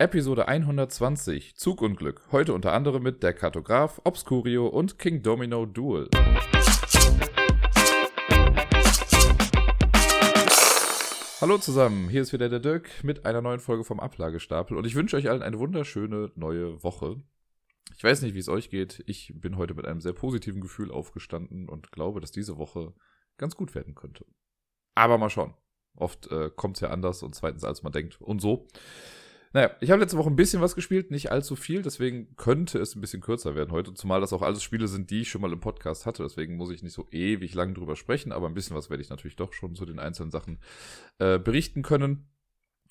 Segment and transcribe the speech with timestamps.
[0.00, 2.22] Episode 120 Zugunglück.
[2.32, 6.08] Heute unter anderem mit der Kartograf, Obscurio und King Domino Duel.
[11.42, 14.94] Hallo zusammen, hier ist wieder der Dirk mit einer neuen Folge vom Ablagestapel und ich
[14.94, 17.22] wünsche euch allen eine wunderschöne neue Woche.
[17.94, 19.04] Ich weiß nicht, wie es euch geht.
[19.06, 22.94] Ich bin heute mit einem sehr positiven Gefühl aufgestanden und glaube, dass diese Woche
[23.36, 24.24] ganz gut werden könnte.
[24.94, 25.52] Aber mal schauen.
[25.94, 28.66] Oft äh, kommt es ja anders und zweitens, als man denkt und so.
[29.52, 32.94] Naja, ich habe letzte Woche ein bisschen was gespielt, nicht allzu viel, deswegen könnte es
[32.94, 35.52] ein bisschen kürzer werden heute, zumal das auch alles Spiele sind, die ich schon mal
[35.52, 38.76] im Podcast hatte, deswegen muss ich nicht so ewig lang drüber sprechen, aber ein bisschen
[38.76, 40.60] was werde ich natürlich doch schon zu den einzelnen Sachen
[41.18, 42.28] äh, berichten können.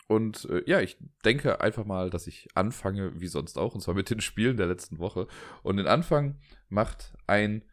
[0.10, 3.94] Und äh, ja, ich denke einfach mal, dass ich anfange, wie sonst auch, und zwar
[3.94, 5.28] mit den Spielen der letzten Woche.
[5.62, 7.64] Und den Anfang macht ein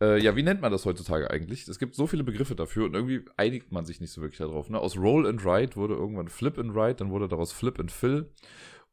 [0.00, 1.66] äh, ja, wie nennt man das heutzutage eigentlich?
[1.66, 4.68] Es gibt so viele Begriffe dafür und irgendwie einigt man sich nicht so wirklich darauf.
[4.68, 4.78] Ne?
[4.78, 8.30] Aus Roll and Write wurde irgendwann Flip and Write, dann wurde daraus Flip and Fill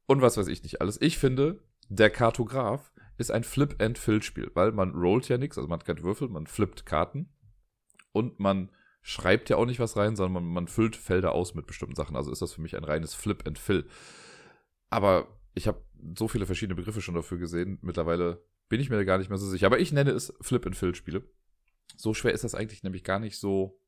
[0.06, 1.02] und was weiß ich nicht alles.
[1.02, 1.60] Ich finde,
[1.90, 5.80] der Kartograf ist ein Flip and Fill Spiel, weil man rollt ja nichts, also man
[5.80, 7.30] hat keinen Würfel, man flippt Karten
[8.12, 8.70] und man
[9.02, 12.16] schreibt ja auch nicht was rein, sondern man, man füllt Felder aus mit bestimmten Sachen.
[12.16, 13.86] Also ist das für mich ein reines Flip and Fill.
[14.90, 15.84] Aber ich habe
[16.18, 17.80] so viele verschiedene Begriffe schon dafür gesehen.
[17.82, 19.68] Mittlerweile bin ich mir gar nicht mehr so sicher.
[19.68, 21.24] Aber ich nenne es Flip-and-Fill-Spiele.
[21.98, 23.80] So schwer ist das eigentlich nämlich gar nicht so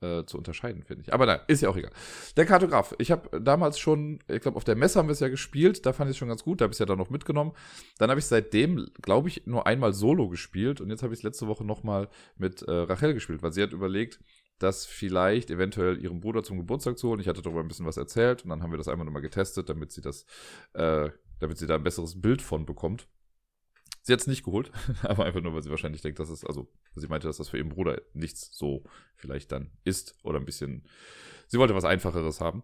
[0.00, 1.12] äh, zu unterscheiden, finde ich.
[1.12, 1.90] Aber nein, ist ja auch egal.
[2.36, 2.94] Der Kartograf.
[2.98, 5.86] Ich habe damals schon, ich glaube, auf der Messe haben wir es ja gespielt.
[5.86, 6.60] Da fand ich es schon ganz gut.
[6.60, 7.52] Da habe ich es ja dann noch mitgenommen.
[7.98, 10.80] Dann habe ich seitdem, glaube ich, nur einmal solo gespielt.
[10.80, 13.72] Und jetzt habe ich es letzte Woche nochmal mit äh, Rachel gespielt, weil sie hat
[13.72, 14.20] überlegt,
[14.58, 17.20] das vielleicht eventuell ihrem Bruder zum Geburtstag zu holen.
[17.20, 19.68] Ich hatte darüber ein bisschen was erzählt und dann haben wir das einmal nochmal getestet,
[19.68, 20.26] damit sie das,
[20.74, 23.06] äh, damit sie da ein besseres Bild von bekommt.
[24.08, 26.66] Sie hat es nicht geholt, aber einfach nur, weil sie wahrscheinlich denkt, dass es, also
[26.94, 28.82] sie meinte, dass das für ihren Bruder nichts so
[29.16, 30.88] vielleicht dann ist oder ein bisschen,
[31.46, 32.62] sie wollte was Einfacheres haben.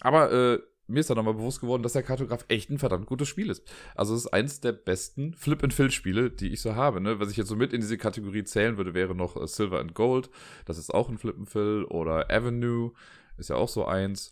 [0.00, 3.28] Aber äh, mir ist dann nochmal bewusst geworden, dass der Kartograf echt ein verdammt gutes
[3.28, 3.66] Spiel ist.
[3.94, 7.00] Also es ist eins der besten Flip-and-Fill-Spiele, die ich so habe.
[7.00, 7.18] Ne?
[7.18, 9.94] Was ich jetzt so mit in diese Kategorie zählen würde, wäre noch äh, Silver and
[9.94, 10.28] Gold.
[10.66, 11.84] Das ist auch ein Flip-and-Fill.
[11.84, 12.92] Oder Avenue
[13.38, 14.28] ist ja auch so eins.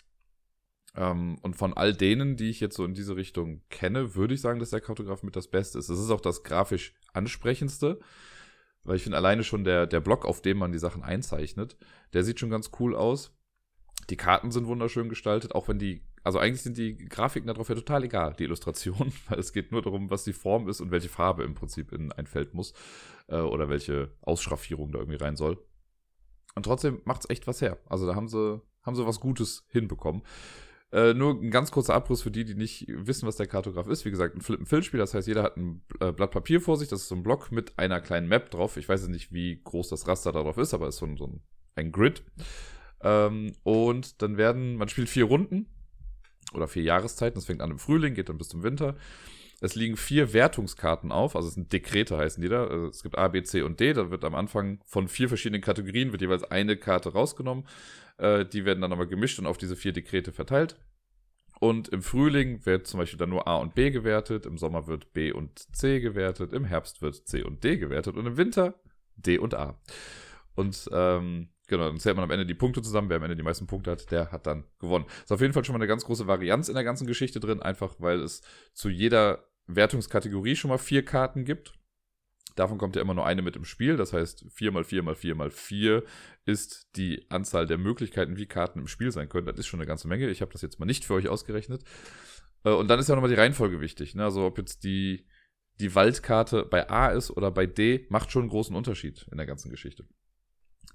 [0.97, 4.41] Ähm, und von all denen, die ich jetzt so in diese Richtung kenne, würde ich
[4.41, 5.91] sagen, dass der Kartograf mit das Beste ist.
[5.91, 8.01] Es ist auch das grafisch ansprechendste,
[8.83, 11.77] weil ich finde alleine schon der, der Block, auf dem man die Sachen einzeichnet,
[12.15, 13.37] der sieht schon ganz cool aus.
[14.09, 17.75] Die Karten sind wunderschön gestaltet, auch wenn die, also eigentlich sind die Grafiken darauf ja
[17.75, 21.09] total egal, die Illustrationen, weil es geht nur darum, was die Form ist und welche
[21.09, 22.73] Farbe im Prinzip in ein Feld muss
[23.29, 25.59] äh, oder welche Ausschraffierung da irgendwie rein soll.
[26.55, 27.79] Und trotzdem macht es echt was her.
[27.87, 30.23] Also da haben sie, haben sie was Gutes hinbekommen.
[30.93, 34.05] Äh, nur ein ganz kurzer Abriss für die, die nicht wissen, was der Kartograf ist.
[34.05, 37.03] Wie gesagt, ein Flip-and-Fill-Spiel, das heißt, jeder hat ein äh, Blatt Papier vor sich, das
[37.03, 38.77] ist so ein Block mit einer kleinen Map drauf.
[38.77, 41.17] Ich weiß jetzt nicht, wie groß das Raster darauf ist, aber es ist so ein,
[41.17, 41.41] so ein,
[41.75, 42.23] ein Grid.
[43.01, 45.67] Ähm, und dann werden, man spielt vier Runden
[46.55, 47.35] oder vier Jahreszeiten.
[47.35, 48.97] Das fängt an im Frühling, geht dann bis zum Winter.
[49.61, 52.67] Es liegen vier Wertungskarten auf, also es sind Dekrete heißen die da.
[52.67, 53.95] Also es gibt A, B, C und D.
[53.95, 57.67] Da wird am Anfang von vier verschiedenen Kategorien wird jeweils eine Karte rausgenommen.
[58.19, 60.77] Äh, die werden dann aber gemischt und auf diese vier Dekrete verteilt.
[61.59, 65.15] Und im Frühling wird zum Beispiel dann nur A und B gewertet, im Sommer wird
[65.15, 68.75] B und C gewertet, im Herbst wird C und D gewertet und im Winter
[69.17, 69.81] D und A.
[70.55, 73.09] Und ähm, genau, dann zählt man am Ende die Punkte zusammen.
[73.09, 75.07] Wer am Ende die meisten Punkte hat, der hat dann gewonnen.
[75.23, 77.63] Ist auf jeden Fall schon mal eine ganz große Varianz in der ganzen Geschichte drin,
[77.63, 81.75] einfach weil es zu jeder Wertungskategorie schon mal vier Karten gibt.
[82.57, 83.97] Davon kommt ja immer nur eine mit im Spiel.
[83.97, 86.03] Das heißt, 4 mal 4 mal 4 mal 4
[86.47, 89.47] ist die Anzahl der Möglichkeiten, wie Karten im Spiel sein können.
[89.47, 90.29] Das ist schon eine ganze Menge.
[90.31, 91.85] Ich habe das jetzt mal nicht für euch ausgerechnet.
[92.65, 94.15] Äh, und dann ist ja nochmal die Reihenfolge wichtig.
[94.15, 94.25] Ne?
[94.25, 95.27] Also ob jetzt die,
[95.81, 99.47] die Waldkarte bei A ist oder bei D, macht schon einen großen Unterschied in der
[99.47, 100.07] ganzen Geschichte.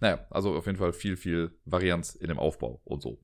[0.01, 3.19] Naja, also auf jeden Fall viel, viel Varianz in dem Aufbau und so.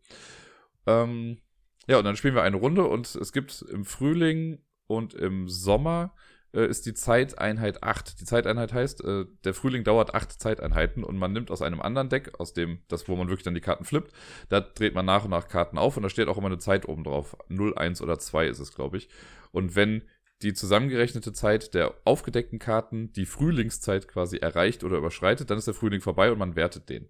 [0.86, 1.40] Ähm,
[1.88, 6.14] ja, und dann spielen wir eine Runde und es gibt im Frühling und im Sommer
[6.54, 8.20] äh, ist die Zeiteinheit 8.
[8.20, 12.10] Die Zeiteinheit heißt, äh, der Frühling dauert 8 Zeiteinheiten und man nimmt aus einem anderen
[12.10, 14.14] Deck, aus dem, das, wo man wirklich dann die Karten flippt,
[14.50, 16.88] da dreht man nach und nach Karten auf und da steht auch immer eine Zeit
[16.88, 17.36] oben drauf.
[17.50, 19.10] 0, 1 oder 2 ist es, glaube ich.
[19.52, 20.04] Und wenn
[20.42, 25.74] die zusammengerechnete Zeit der aufgedeckten Karten die Frühlingszeit quasi erreicht oder überschreitet, dann ist der
[25.74, 27.10] Frühling vorbei und man wertet den.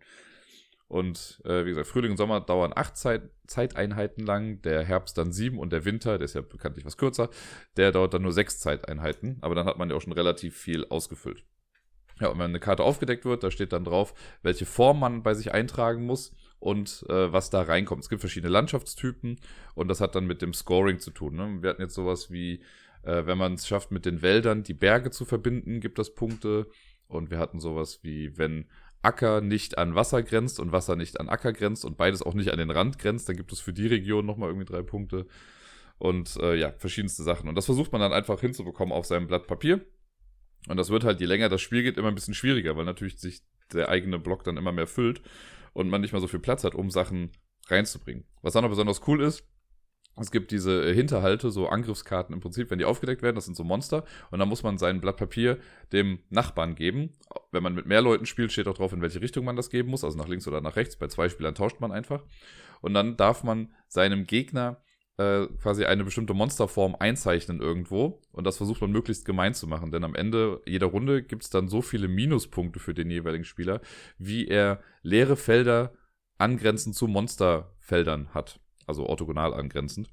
[0.88, 5.34] Und äh, wie gesagt, Frühling und Sommer dauern acht Zeit Zeiteinheiten lang, der Herbst dann
[5.34, 7.30] sieben und der Winter, der ist ja bekanntlich was kürzer,
[7.76, 10.86] der dauert dann nur sechs Zeiteinheiten, aber dann hat man ja auch schon relativ viel
[10.86, 11.44] ausgefüllt.
[12.20, 15.34] Ja, und wenn eine Karte aufgedeckt wird, da steht dann drauf, welche Form man bei
[15.34, 18.04] sich eintragen muss und äh, was da reinkommt.
[18.04, 19.40] Es gibt verschiedene Landschaftstypen
[19.76, 21.36] und das hat dann mit dem Scoring zu tun.
[21.36, 21.62] Ne?
[21.62, 22.64] Wir hatten jetzt sowas wie,
[23.08, 26.68] äh, wenn man es schafft, mit den Wäldern die Berge zu verbinden, gibt das Punkte.
[27.08, 28.70] Und wir hatten sowas wie, wenn
[29.02, 32.52] Acker nicht an Wasser grenzt und Wasser nicht an Acker grenzt und beides auch nicht
[32.52, 35.26] an den Rand grenzt, dann gibt es für die Region nochmal irgendwie drei Punkte.
[36.00, 37.50] und äh, ja, verschiedenste Sachen.
[37.50, 39.86] Und das versucht man dann einfach hinzubekommen auf seinem Blatt Papier.
[40.68, 43.20] Und das wird halt, je länger das Spiel geht, immer ein bisschen schwieriger, weil natürlich
[43.20, 43.42] sich
[43.74, 45.22] der eigene Block dann immer mehr füllt
[45.74, 47.32] und man nicht mehr so viel Platz hat, um Sachen
[47.68, 48.26] reinzubringen.
[48.42, 49.48] Was dann noch besonders cool ist,
[50.20, 53.56] es gibt diese äh, Hinterhalte, so Angriffskarten im Prinzip, wenn die aufgedeckt werden, das sind
[53.56, 54.04] so Monster.
[54.32, 55.58] Und dann muss man sein Blatt Papier
[55.92, 57.14] dem Nachbarn geben.
[57.52, 59.90] Wenn man mit mehr Leuten spielt, steht auch drauf, in welche Richtung man das geben
[59.90, 60.96] muss, also nach links oder nach rechts.
[60.96, 62.24] Bei zwei Spielern tauscht man einfach.
[62.82, 64.82] Und dann darf man seinem Gegner
[65.18, 68.22] äh, quasi eine bestimmte Monsterform einzeichnen irgendwo.
[68.32, 69.92] Und das versucht man möglichst gemein zu machen.
[69.92, 73.82] Denn am Ende jeder Runde gibt es dann so viele Minuspunkte für den jeweiligen Spieler,
[74.18, 75.94] wie er leere Felder
[76.38, 78.60] angrenzend zu Monsterfeldern hat.
[78.88, 80.10] Also orthogonal angrenzend.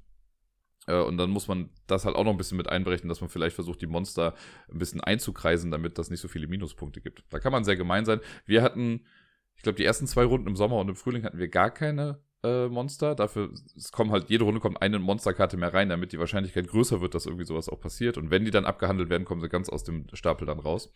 [0.87, 3.29] Äh, und dann muss man das halt auch noch ein bisschen mit einberechnen, dass man
[3.29, 4.35] vielleicht versucht, die Monster
[4.71, 7.23] ein bisschen einzukreisen, damit das nicht so viele Minuspunkte gibt.
[7.29, 8.19] Da kann man sehr gemein sein.
[8.45, 9.05] Wir hatten,
[9.55, 12.19] ich glaube, die ersten zwei Runden im Sommer und im Frühling hatten wir gar keine
[12.43, 13.15] äh, Monster.
[13.15, 17.01] Dafür, es kommen halt, jede Runde kommt eine Monsterkarte mehr rein, damit die Wahrscheinlichkeit größer
[17.01, 18.17] wird, dass irgendwie sowas auch passiert.
[18.17, 20.91] Und wenn die dann abgehandelt werden, kommen sie ganz aus dem Stapel dann raus.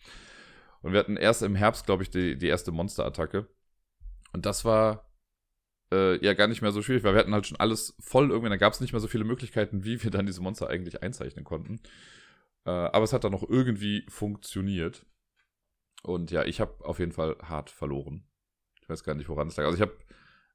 [0.82, 3.48] Und wir hatten erst im Herbst, glaube ich, die, die erste Monsterattacke.
[4.32, 5.09] Und das war
[5.92, 8.50] äh, ja gar nicht mehr so schwierig, weil wir hatten halt schon alles voll irgendwie,
[8.50, 11.44] da gab es nicht mehr so viele Möglichkeiten, wie wir dann diese Monster eigentlich einzeichnen
[11.44, 11.80] konnten.
[12.64, 15.06] Äh, aber es hat dann noch irgendwie funktioniert.
[16.02, 18.24] Und ja, ich habe auf jeden Fall hart verloren.
[18.80, 19.64] Ich weiß gar nicht, woran es lag.
[19.66, 19.96] Also ich habe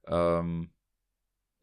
[0.08, 0.72] ähm,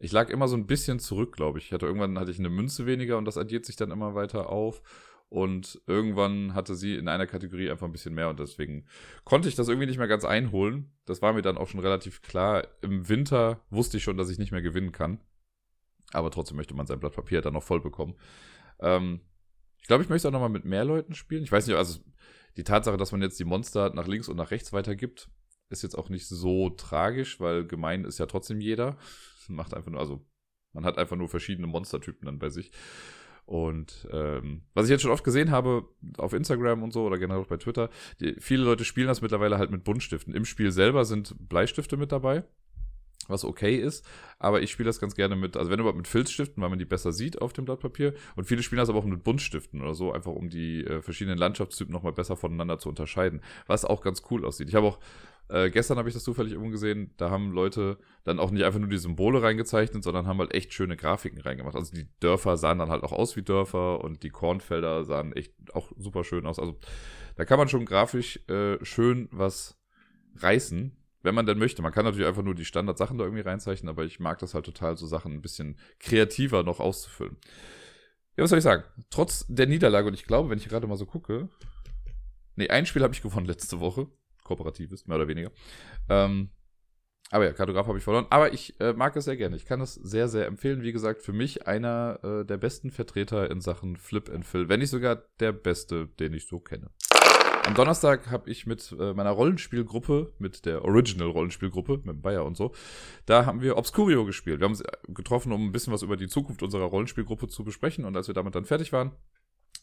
[0.03, 1.67] ich lag immer so ein bisschen zurück, glaube ich.
[1.67, 4.49] ich hatte, irgendwann hatte ich eine Münze weniger und das addiert sich dann immer weiter
[4.49, 4.83] auf.
[5.33, 8.85] Und irgendwann hatte sie in einer Kategorie einfach ein bisschen mehr und deswegen
[9.25, 10.93] konnte ich das irgendwie nicht mehr ganz einholen.
[11.07, 12.69] Das war mir dann auch schon relativ klar.
[12.83, 15.21] Im Winter wusste ich schon, dass ich nicht mehr gewinnen kann.
[16.13, 18.15] Aber trotzdem möchte man sein Blatt Papier dann noch voll bekommen.
[18.79, 19.23] Ähm,
[19.81, 21.45] ich glaube, ich möchte auch nochmal mit mehr Leuten spielen.
[21.45, 22.01] Ich weiß nicht, also
[22.59, 25.31] die Tatsache, dass man jetzt die Monster nach links und nach rechts weitergibt,
[25.71, 28.99] ist jetzt auch nicht so tragisch, weil gemein ist ja trotzdem jeder.
[29.49, 30.27] Macht einfach nur, also
[30.75, 32.71] man hat einfach nur verschiedene Monstertypen dann bei sich.
[33.53, 35.85] Und ähm, was ich jetzt schon oft gesehen habe
[36.17, 39.59] auf Instagram und so oder generell auch bei Twitter, die, viele Leute spielen das mittlerweile
[39.59, 40.35] halt mit Buntstiften.
[40.35, 42.45] Im Spiel selber sind Bleistifte mit dabei,
[43.29, 44.07] was okay ist,
[44.39, 46.87] aber ich spiele das ganz gerne mit, also wenn überhaupt mit Filzstiften, weil man die
[46.87, 48.15] besser sieht auf dem Blatt Papier.
[48.37, 51.37] Und viele spielen das aber auch mit Buntstiften oder so, einfach um die äh, verschiedenen
[51.37, 54.71] Landschaftstypen nochmal besser voneinander zu unterscheiden, was auch ganz cool aussieht.
[54.71, 54.99] Ich habe auch
[55.53, 58.81] äh, gestern habe ich das zufällig irgendwo gesehen, da haben Leute dann auch nicht einfach
[58.81, 61.77] nur die Symbole reingezeichnet, sondern haben halt echt schöne Grafiken reingemacht.
[61.77, 65.53] Also die Dörfer sahen dann halt auch aus wie Dörfer und die Kornfelder sahen echt
[65.75, 66.59] auch super schön aus.
[66.59, 66.79] Also
[67.37, 69.79] da kann man schon grafisch äh, schön was
[70.37, 71.83] reißen, wenn man denn möchte.
[71.83, 74.65] Man kann natürlich einfach nur die Standardsachen da irgendwie reinzeichnen, aber ich mag das halt
[74.65, 77.37] total, so Sachen ein bisschen kreativer noch auszufüllen.
[78.39, 78.85] Ja, was soll ich sagen?
[79.11, 81.51] Trotz der Niederlage, und ich glaube, wenn ich gerade mal so gucke,
[82.57, 84.09] nee, ein Spiel habe ich gewonnen letzte Woche
[84.45, 85.51] kooperatives, mehr oder weniger.
[86.09, 86.51] Ähm,
[87.33, 88.27] aber ja, Kartograf habe ich verloren.
[88.29, 89.57] Aber ich äh, mag es sehr gerne.
[89.57, 90.83] Ich kann es sehr, sehr empfehlen.
[90.83, 94.69] Wie gesagt, für mich einer äh, der besten Vertreter in Sachen Flip and Fill.
[94.69, 96.91] Wenn nicht sogar der beste, den ich so kenne.
[97.65, 102.75] Am Donnerstag habe ich mit äh, meiner Rollenspielgruppe, mit der Original-Rollenspielgruppe, mit Bayer und so,
[103.25, 104.61] da haben wir Obscurio gespielt.
[104.61, 108.05] Wir haben uns getroffen, um ein bisschen was über die Zukunft unserer Rollenspielgruppe zu besprechen.
[108.05, 109.13] Und als wir damit dann fertig waren,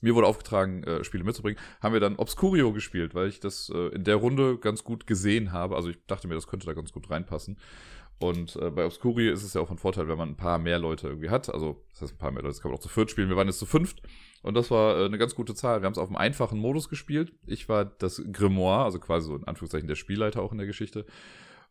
[0.01, 3.88] mir wurde aufgetragen, äh, Spiele mitzubringen, haben wir dann Obscurio gespielt, weil ich das äh,
[3.90, 5.75] in der Runde ganz gut gesehen habe.
[5.75, 7.57] Also ich dachte mir, das könnte da ganz gut reinpassen.
[8.19, 10.78] Und äh, bei Obscurio ist es ja auch ein Vorteil, wenn man ein paar mehr
[10.78, 11.54] Leute irgendwie hat.
[11.54, 13.30] Also, das heißt ein paar mehr Leute, das kann man auch zu viert spielen.
[13.30, 14.01] Wir waren jetzt zu fünft
[14.42, 15.81] und das war äh, eine ganz gute Zahl.
[15.81, 17.31] Wir haben es auf einem einfachen Modus gespielt.
[17.45, 21.06] Ich war das Grimoire, also quasi so in Anführungszeichen der Spielleiter auch in der Geschichte.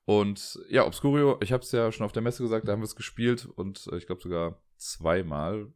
[0.06, 2.86] Und ja, Obscurio, ich habe es ja schon auf der Messe gesagt, da haben wir
[2.86, 5.70] es gespielt und äh, ich glaube sogar zweimal.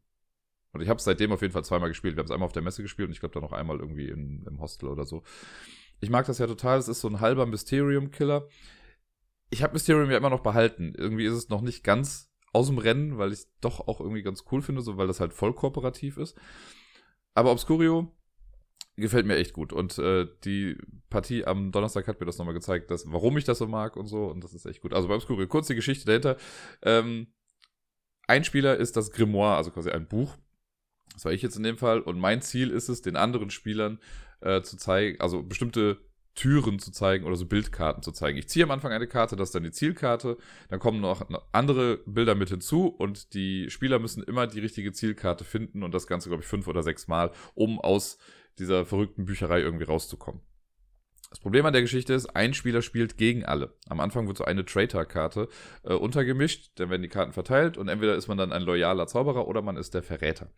[0.72, 2.16] Und ich habe es seitdem auf jeden Fall zweimal gespielt.
[2.16, 4.08] Wir haben es einmal auf der Messe gespielt und ich glaube dann noch einmal irgendwie
[4.08, 5.22] in, im Hostel oder so.
[6.00, 6.78] Ich mag das ja total.
[6.78, 8.48] Es ist so ein halber Mysterium-Killer.
[9.50, 10.94] Ich habe Mysterium ja immer noch behalten.
[10.96, 14.44] Irgendwie ist es noch nicht ganz aus dem Rennen, weil ich doch auch irgendwie ganz
[14.50, 16.36] cool finde, so weil das halt voll kooperativ ist.
[17.34, 18.14] Aber Obscurio
[18.96, 19.72] gefällt mir echt gut.
[19.72, 20.76] Und äh, die
[21.08, 24.06] Partie am Donnerstag hat mir das nochmal gezeigt, dass, warum ich das so mag und
[24.06, 24.26] so.
[24.26, 24.92] Und das ist echt gut.
[24.92, 26.36] Also bei Obscurio, kurz die Geschichte dahinter.
[26.82, 27.28] Ähm,
[28.26, 30.36] ein Spieler ist das Grimoire, also quasi ein Buch,
[31.14, 32.00] das war ich jetzt in dem Fall.
[32.00, 33.98] Und mein Ziel ist es, den anderen Spielern
[34.40, 35.98] äh, zu zeigen, also bestimmte
[36.34, 38.38] Türen zu zeigen oder so Bildkarten zu zeigen.
[38.38, 40.38] Ich ziehe am Anfang eine Karte, das ist dann die Zielkarte.
[40.70, 45.44] Dann kommen noch andere Bilder mit hinzu und die Spieler müssen immer die richtige Zielkarte
[45.44, 48.18] finden und das Ganze, glaube ich, fünf oder sechs Mal, um aus
[48.58, 50.40] dieser verrückten Bücherei irgendwie rauszukommen.
[51.30, 53.74] Das Problem an der Geschichte ist, ein Spieler spielt gegen alle.
[53.88, 55.48] Am Anfang wird so eine Traitor-Karte
[55.82, 59.48] äh, untergemischt, dann werden die Karten verteilt und entweder ist man dann ein loyaler Zauberer
[59.48, 60.50] oder man ist der Verräter.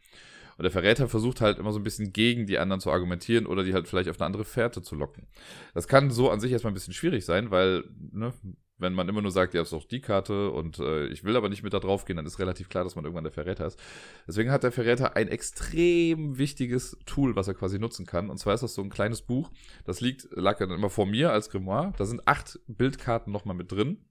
[0.56, 3.64] Und der Verräter versucht halt immer so ein bisschen gegen die anderen zu argumentieren oder
[3.64, 5.26] die halt vielleicht auf eine andere Fährte zu locken.
[5.74, 8.32] Das kann so an sich erstmal ein bisschen schwierig sein, weil ne,
[8.78, 11.48] wenn man immer nur sagt, ja, ist doch die Karte und äh, ich will aber
[11.48, 13.78] nicht mit da drauf gehen, dann ist relativ klar, dass man irgendwann der Verräter ist.
[14.26, 18.30] Deswegen hat der Verräter ein extrem wichtiges Tool, was er quasi nutzen kann.
[18.30, 19.50] Und zwar ist das so ein kleines Buch.
[19.84, 21.92] Das liegt, lag dann immer vor mir als Grimoire.
[21.96, 24.04] Da sind acht Bildkarten nochmal mit drin.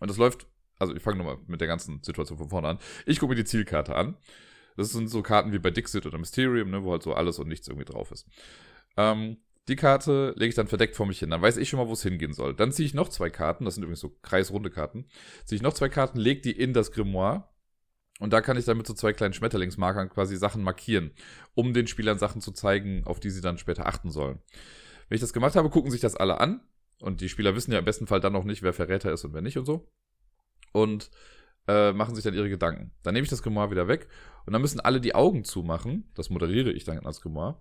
[0.00, 0.48] Und das läuft,
[0.78, 2.78] also ich fange nochmal mit der ganzen Situation von vorne an.
[3.06, 4.16] Ich gucke mir die Zielkarte an.
[4.76, 7.48] Das sind so Karten wie bei Dixit oder Mysterium, ne, wo halt so alles und
[7.48, 8.26] nichts irgendwie drauf ist.
[8.96, 9.38] Ähm,
[9.68, 11.30] die Karte lege ich dann verdeckt vor mich hin.
[11.30, 12.54] Dann weiß ich schon mal, wo es hingehen soll.
[12.54, 15.06] Dann ziehe ich noch zwei Karten, das sind übrigens so kreisrunde Karten.
[15.44, 17.48] Ziehe ich noch zwei Karten, lege die in das Grimoire.
[18.18, 21.12] Und da kann ich dann mit so zwei kleinen Schmetterlingsmarkern quasi Sachen markieren,
[21.54, 24.38] um den Spielern Sachen zu zeigen, auf die sie dann später achten sollen.
[25.08, 26.60] Wenn ich das gemacht habe, gucken sich das alle an.
[27.00, 29.34] Und die Spieler wissen ja im besten Fall dann noch nicht, wer Verräter ist und
[29.34, 29.88] wer nicht und so.
[30.72, 31.10] Und
[31.68, 32.92] äh, machen sich dann ihre Gedanken.
[33.02, 34.08] Dann nehme ich das Grimoire wieder weg
[34.46, 36.10] und dann müssen alle die Augen zumachen.
[36.14, 37.60] Das moderiere ich dann als Grimoire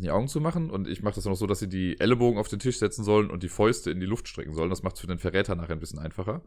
[0.00, 0.70] die Augen zu machen.
[0.70, 3.30] Und ich mache das noch so, dass sie die Ellenbogen auf den Tisch setzen sollen
[3.30, 4.70] und die Fäuste in die Luft strecken sollen.
[4.70, 6.42] Das macht es für den Verräter nachher ein bisschen einfacher.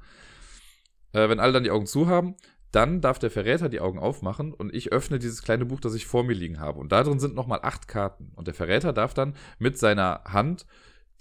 [1.12, 2.36] Äh, wenn alle dann die Augen zu haben,
[2.72, 6.08] dann darf der Verräter die Augen aufmachen und ich öffne dieses kleine Buch, das ich
[6.08, 6.80] vor mir liegen habe.
[6.80, 8.32] Und da drin sind nochmal acht Karten.
[8.36, 10.66] Und der Verräter darf dann mit seiner Hand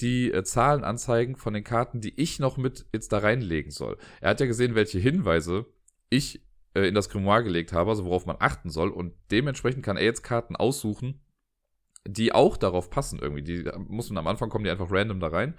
[0.01, 3.97] die äh, Zahlen anzeigen von den Karten, die ich noch mit jetzt da reinlegen soll.
[4.21, 5.67] Er hat ja gesehen, welche Hinweise
[6.11, 8.91] ich äh, in das Grimoire gelegt habe, also worauf man achten soll.
[8.91, 11.21] Und dementsprechend kann er jetzt Karten aussuchen,
[12.07, 13.43] die auch darauf passen irgendwie.
[13.43, 15.55] Die muss man am Anfang kommen die einfach random da rein.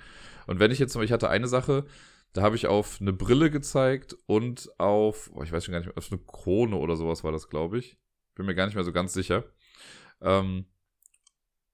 [0.48, 1.86] Und wenn ich jetzt, ich hatte eine Sache,
[2.34, 5.88] da habe ich auf eine Brille gezeigt und auf, oh, ich weiß schon gar nicht
[5.88, 7.98] mehr, auf eine Krone oder sowas war das, glaube ich.
[8.36, 9.46] Bin mir gar nicht mehr so ganz sicher.
[10.22, 10.66] Ähm,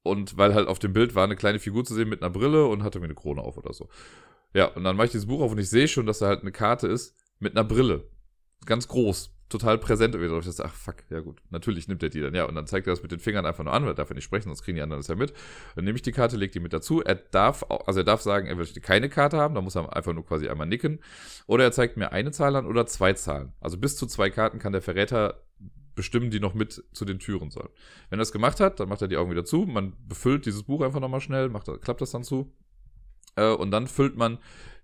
[0.03, 2.65] und weil halt auf dem Bild war eine kleine Figur zu sehen mit einer Brille
[2.65, 3.89] und hatte mir eine Krone auf oder so.
[4.53, 6.41] Ja, und dann mache ich dieses Buch auf und ich sehe schon, dass da halt
[6.41, 8.09] eine Karte ist mit einer Brille.
[8.65, 10.45] Ganz groß total präsent drauf.
[10.45, 12.45] Ich dachte, ach fuck, ja gut, natürlich nimmt er die dann, ja.
[12.45, 14.15] Und dann zeigt er das mit den Fingern einfach nur an, weil er darf ja
[14.15, 15.33] nicht sprechen, sonst kriegen die anderen das ja mit.
[15.75, 17.01] Dann nehme ich die Karte, lege die mit dazu.
[17.01, 20.13] Er darf, also er darf sagen, er möchte keine Karte haben, da muss er einfach
[20.13, 20.99] nur quasi einmal nicken.
[21.47, 23.53] Oder er zeigt mir eine Zahl an oder zwei Zahlen.
[23.59, 25.43] Also bis zu zwei Karten kann der Verräter
[26.01, 27.69] bestimmen, die noch mit zu den Türen sollen.
[28.09, 29.67] Wenn er das gemacht hat, dann macht er die Augen wieder zu.
[29.67, 32.51] Man befüllt dieses Buch einfach nochmal schnell, macht, klappt das dann zu.
[33.35, 34.39] Äh, und dann füllt man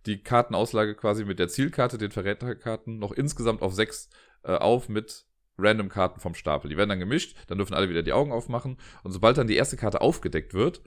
[0.06, 4.10] die Kartenauslage quasi mit der Zielkarte, den Verräterkarten, noch insgesamt auf sechs
[4.44, 5.26] äh, auf mit
[5.58, 6.70] random Karten vom Stapel.
[6.70, 9.56] Die werden dann gemischt, dann dürfen alle wieder die Augen aufmachen und sobald dann die
[9.56, 10.84] erste Karte aufgedeckt wird,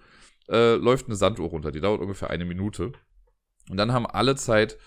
[0.48, 1.72] äh, läuft eine Sanduhr runter.
[1.72, 2.92] Die dauert ungefähr eine Minute.
[3.68, 4.78] Und dann haben alle Zeit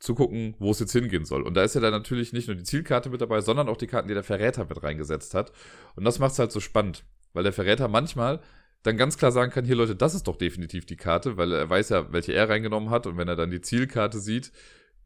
[0.00, 1.42] zu gucken, wo es jetzt hingehen soll.
[1.42, 3.86] Und da ist ja dann natürlich nicht nur die Zielkarte mit dabei, sondern auch die
[3.86, 5.52] Karten, die der Verräter mit reingesetzt hat.
[5.94, 8.40] Und das macht es halt so spannend, weil der Verräter manchmal
[8.82, 11.68] dann ganz klar sagen kann, hier Leute, das ist doch definitiv die Karte, weil er
[11.68, 13.06] weiß ja, welche er reingenommen hat.
[13.06, 14.52] Und wenn er dann die Zielkarte sieht,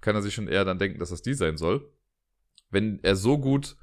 [0.00, 1.90] kann er sich schon eher dann denken, dass das die sein soll
[2.74, 3.76] wenn er so gut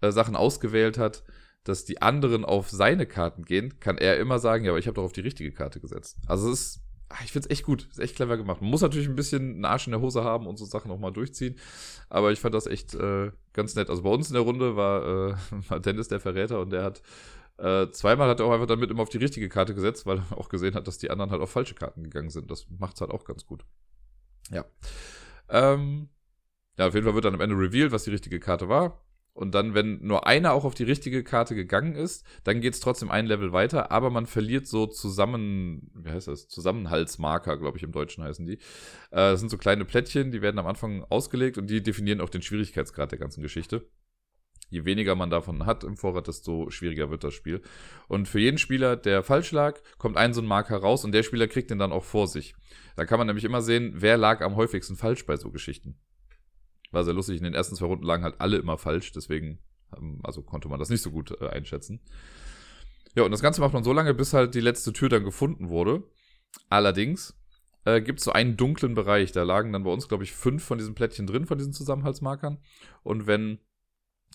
[0.00, 1.24] äh, Sachen ausgewählt hat,
[1.64, 4.94] dass die anderen auf seine Karten gehen, kann er immer sagen, ja, aber ich habe
[4.94, 6.18] doch auf die richtige Karte gesetzt.
[6.26, 6.80] Also es ist,
[7.22, 8.60] ich finde es echt gut, ist echt clever gemacht.
[8.60, 10.98] Man muss natürlich ein bisschen einen Arsch in der Hose haben und so Sachen auch
[10.98, 11.56] mal durchziehen,
[12.08, 13.90] aber ich fand das echt äh, ganz nett.
[13.90, 15.34] Also bei uns in der Runde war, äh,
[15.68, 17.02] war Dennis der Verräter und der hat
[17.56, 20.38] äh, zweimal hat er auch einfach damit immer auf die richtige Karte gesetzt, weil er
[20.38, 22.50] auch gesehen hat, dass die anderen halt auf falsche Karten gegangen sind.
[22.50, 23.64] Das macht es halt auch ganz gut.
[24.50, 24.64] Ja.
[25.48, 26.08] Ähm,
[26.76, 29.00] ja, auf jeden Fall wird dann am Ende revealed, was die richtige Karte war.
[29.34, 32.80] Und dann, wenn nur einer auch auf die richtige Karte gegangen ist, dann geht es
[32.80, 36.46] trotzdem ein Level weiter, aber man verliert so zusammen, wie heißt das?
[36.46, 38.54] Zusammenhaltsmarker, glaube ich, im Deutschen heißen die.
[38.54, 38.58] Äh,
[39.10, 42.42] das sind so kleine Plättchen, die werden am Anfang ausgelegt und die definieren auch den
[42.42, 43.88] Schwierigkeitsgrad der ganzen Geschichte.
[44.70, 47.60] Je weniger man davon hat im Vorrat, desto schwieriger wird das Spiel.
[48.06, 51.24] Und für jeden Spieler, der falsch lag, kommt ein so ein Marker raus und der
[51.24, 52.54] Spieler kriegt den dann auch vor sich.
[52.96, 55.98] Da kann man nämlich immer sehen, wer lag am häufigsten falsch bei so Geschichten.
[56.94, 57.38] War sehr lustig.
[57.38, 59.58] In den ersten zwei Runden lagen halt alle immer falsch, deswegen
[59.96, 62.00] ähm, also konnte man das nicht so gut äh, einschätzen.
[63.14, 65.68] Ja, und das Ganze macht man so lange, bis halt die letzte Tür dann gefunden
[65.68, 66.02] wurde.
[66.68, 67.38] Allerdings
[67.84, 69.32] äh, gibt es so einen dunklen Bereich.
[69.32, 72.58] Da lagen dann bei uns, glaube ich, fünf von diesen Plättchen drin, von diesen Zusammenhaltsmarkern.
[73.02, 73.60] Und wenn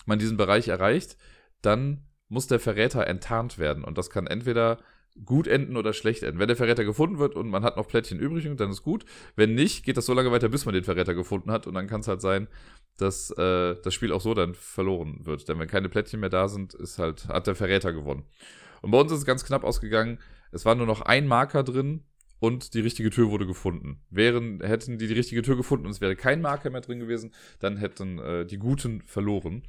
[0.06, 1.16] man diesen Bereich erreicht,
[1.62, 3.84] dann muss der Verräter enttarnt werden.
[3.84, 4.78] Und das kann entweder
[5.24, 6.38] gut enden oder schlecht enden.
[6.38, 9.04] Wenn der Verräter gefunden wird und man hat noch Plättchen übrig, dann ist gut.
[9.36, 11.66] Wenn nicht, geht das so lange weiter, bis man den Verräter gefunden hat.
[11.66, 12.48] Und dann kann es halt sein,
[12.96, 15.48] dass äh, das Spiel auch so dann verloren wird.
[15.48, 18.24] Denn wenn keine Plättchen mehr da sind, ist halt, hat der Verräter gewonnen.
[18.82, 20.18] Und bei uns ist es ganz knapp ausgegangen.
[20.52, 22.04] Es war nur noch ein Marker drin
[22.40, 24.00] und die richtige Tür wurde gefunden.
[24.10, 27.32] Wären, hätten die die richtige Tür gefunden und es wäre kein Marker mehr drin gewesen,
[27.60, 29.62] dann hätten äh, die Guten verloren.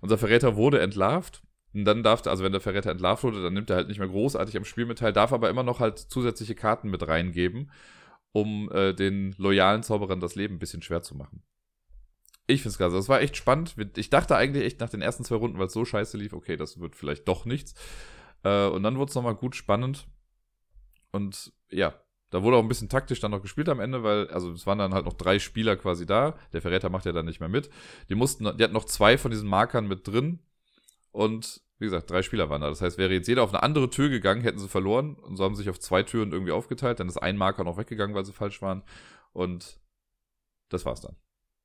[0.00, 1.42] Unser Verräter wurde entlarvt
[1.74, 3.98] und dann darf der, also wenn der Verräter entlarvt wurde, dann nimmt er halt nicht
[3.98, 7.70] mehr großartig am Spiel mit teil, darf aber immer noch halt zusätzliche Karten mit reingeben,
[8.32, 11.42] um äh, den loyalen Zauberern das Leben ein bisschen schwer zu machen.
[12.46, 12.96] Ich find's klasse.
[12.96, 13.76] Das war echt spannend.
[13.96, 16.56] Ich dachte eigentlich echt nach den ersten zwei Runden, weil es so scheiße lief, okay,
[16.56, 17.74] das wird vielleicht doch nichts.
[18.42, 20.08] Äh, und dann wurde es nochmal gut spannend.
[21.12, 21.94] Und ja,
[22.30, 24.78] Da wurde auch ein bisschen taktisch dann noch gespielt am Ende, weil, also es waren
[24.78, 26.36] dann halt noch drei Spieler quasi da.
[26.52, 27.70] Der Verräter macht ja dann nicht mehr mit.
[28.10, 30.40] Die mussten, die hatten noch zwei von diesen Markern mit drin.
[31.18, 32.68] Und wie gesagt, drei Spieler waren da.
[32.68, 35.16] Das heißt, wäre jetzt jeder auf eine andere Tür gegangen, hätten sie verloren.
[35.16, 37.00] Und so haben sie sich auf zwei Türen irgendwie aufgeteilt.
[37.00, 38.84] Dann ist ein Marker noch weggegangen, weil sie falsch waren.
[39.32, 39.80] Und
[40.68, 41.16] das war's dann.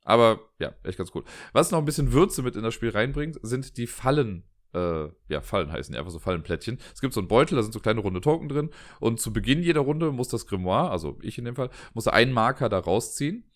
[0.02, 1.24] Aber ja, echt ganz cool.
[1.52, 4.44] Was noch ein bisschen Würze mit in das Spiel reinbringt, sind die Fallen.
[4.74, 6.80] Äh, ja, Fallen heißen die einfach so Fallenplättchen.
[6.92, 8.72] Es gibt so einen Beutel, da sind so kleine runde Token drin.
[9.00, 12.34] Und zu Beginn jeder Runde muss das Grimoire, also ich in dem Fall, muss einen
[12.34, 13.52] Marker da rausziehen.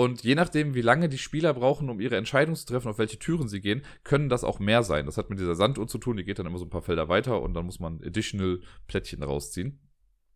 [0.00, 3.18] Und je nachdem, wie lange die Spieler brauchen, um ihre Entscheidung zu treffen, auf welche
[3.18, 5.06] Türen sie gehen, können das auch mehr sein.
[5.06, 7.08] Das hat mit dieser Sanduhr zu tun, die geht dann immer so ein paar Felder
[7.08, 9.80] weiter und dann muss man additional Plättchen rausziehen.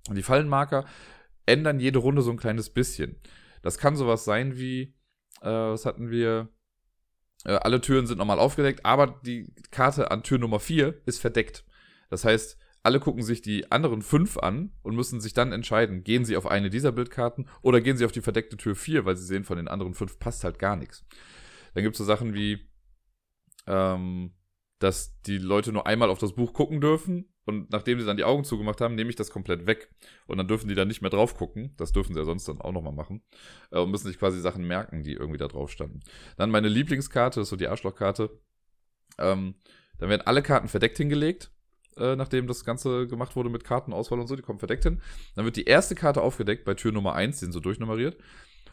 [0.09, 0.85] Und die Fallenmarker
[1.47, 3.21] ändern jede Runde so ein kleines bisschen.
[3.63, 4.97] Das kann sowas sein wie,
[5.43, 6.49] äh, was hatten wir?
[7.45, 11.65] Äh, alle Türen sind nochmal aufgedeckt, aber die Karte an Tür Nummer 4 ist verdeckt.
[12.11, 16.25] Das heißt, alle gucken sich die anderen fünf an und müssen sich dann entscheiden, gehen
[16.25, 19.25] sie auf eine dieser Bildkarten oder gehen sie auf die verdeckte Tür 4, weil sie
[19.25, 21.05] sehen, von den anderen fünf passt halt gar nichts.
[21.75, 22.69] Dann gibt es so Sachen wie,
[23.67, 24.33] ähm,
[24.79, 28.25] dass die Leute nur einmal auf das Buch gucken dürfen und nachdem sie dann die
[28.25, 29.91] Augen zugemacht haben, nehme ich das komplett weg.
[30.27, 31.75] Und dann dürfen die dann nicht mehr drauf gucken.
[31.77, 33.23] Das dürfen sie ja sonst dann auch nochmal machen.
[33.71, 36.01] Äh, und müssen sich quasi Sachen merken, die irgendwie da drauf standen.
[36.37, 38.31] Dann meine Lieblingskarte, das ist so die Arschlochkarte.
[39.19, 39.57] Ähm,
[39.99, 41.52] dann werden alle Karten verdeckt hingelegt,
[41.97, 44.37] äh, nachdem das Ganze gemacht wurde mit Kartenauswahl und so.
[44.37, 45.01] Die kommen verdeckt hin.
[45.35, 48.17] Dann wird die erste Karte aufgedeckt bei Tür Nummer 1, die sind so durchnummeriert.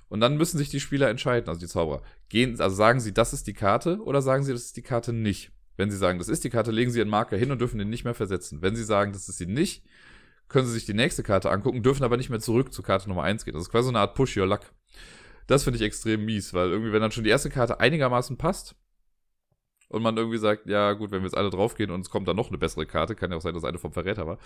[0.07, 2.01] Und dann müssen sich die Spieler entscheiden, also die Zauberer.
[2.29, 5.13] Gehen, also sagen sie, das ist die Karte oder sagen sie, das ist die Karte
[5.13, 5.51] nicht.
[5.79, 7.89] Wenn Sie sagen, das ist die Karte, legen Sie Ihren Marker hin und dürfen den
[7.89, 8.61] nicht mehr versetzen.
[8.61, 9.85] Wenn Sie sagen, das ist sie nicht,
[10.49, 13.23] können Sie sich die nächste Karte angucken, dürfen aber nicht mehr zurück zur Karte Nummer
[13.23, 13.53] 1 gehen.
[13.53, 14.73] Das ist quasi so eine Art Push Your Luck.
[15.47, 18.75] Das finde ich extrem mies, weil irgendwie, wenn dann schon die erste Karte einigermaßen passt
[19.89, 22.35] und man irgendwie sagt, ja gut, wenn wir jetzt alle draufgehen und es kommt dann
[22.35, 24.37] noch eine bessere Karte, kann ja auch sein, dass eine vom Verräter war,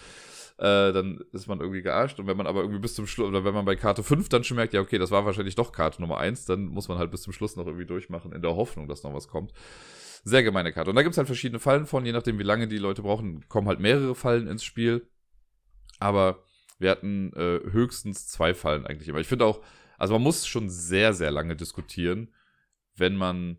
[0.58, 2.20] äh, dann ist man irgendwie gearscht.
[2.20, 4.46] Und wenn man aber irgendwie bis zum Schluss, oder wenn man bei Karte 5 dann
[4.46, 7.12] schon merkt, ja okay, das war wahrscheinlich doch Karte Nummer 1, dann muss man halt
[7.12, 9.52] bis zum Schluss noch irgendwie durchmachen, in der Hoffnung, dass noch was kommt.
[10.24, 10.92] Sehr gemeine Karte.
[10.92, 13.48] Und da gibt es halt verschiedene Fallen von, je nachdem, wie lange die Leute brauchen,
[13.50, 15.10] kommen halt mehrere Fallen ins Spiel.
[16.00, 16.44] Aber
[16.80, 19.20] wir hatten äh, höchstens zwei Fallen eigentlich immer.
[19.20, 19.62] Ich finde auch,
[19.98, 22.34] also man muss schon sehr, sehr lange diskutieren,
[22.96, 23.58] wenn man,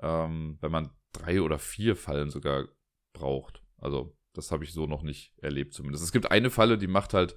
[0.00, 2.68] ähm, wenn man drei oder vier Fallen sogar
[3.14, 3.62] braucht.
[3.78, 6.04] Also, das habe ich so noch nicht erlebt zumindest.
[6.04, 7.34] Es gibt eine Falle, die macht halt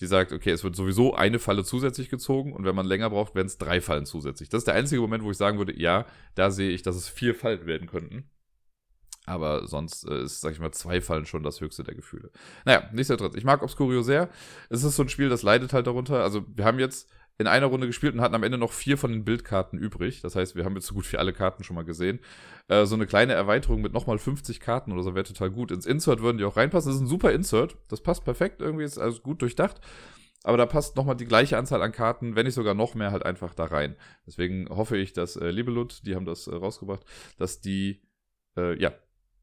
[0.00, 3.34] die sagt, okay, es wird sowieso eine Falle zusätzlich gezogen und wenn man länger braucht,
[3.34, 4.48] werden es drei Fallen zusätzlich.
[4.48, 7.08] Das ist der einzige Moment, wo ich sagen würde, ja, da sehe ich, dass es
[7.08, 8.28] vier Fallen werden könnten.
[9.26, 12.30] Aber sonst äh, ist, sag ich mal, zwei Fallen schon das höchste der Gefühle.
[12.66, 13.36] Naja, nichtsdestotrotz.
[13.36, 14.28] Ich mag Obscurio sehr.
[14.68, 16.22] Es ist so ein Spiel, das leidet halt darunter.
[16.22, 19.10] Also, wir haben jetzt in einer Runde gespielt und hatten am Ende noch vier von
[19.10, 20.20] den Bildkarten übrig.
[20.20, 22.20] Das heißt, wir haben jetzt so gut wie alle Karten schon mal gesehen.
[22.68, 25.70] Äh, so eine kleine Erweiterung mit nochmal 50 Karten oder so wäre total gut.
[25.72, 26.90] Ins Insert würden die auch reinpassen.
[26.90, 27.76] Das ist ein super Insert.
[27.88, 28.60] Das passt perfekt.
[28.60, 29.80] Irgendwie ist also gut durchdacht.
[30.44, 33.24] Aber da passt nochmal die gleiche Anzahl an Karten, wenn nicht sogar noch mehr, halt
[33.24, 33.96] einfach da rein.
[34.26, 37.04] Deswegen hoffe ich, dass äh, Libelut, die haben das äh, rausgebracht,
[37.38, 38.02] dass die,
[38.56, 38.92] äh, ja,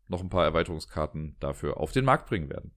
[0.08, 2.72] noch ein paar Erweiterungskarten dafür auf den Markt bringen werden.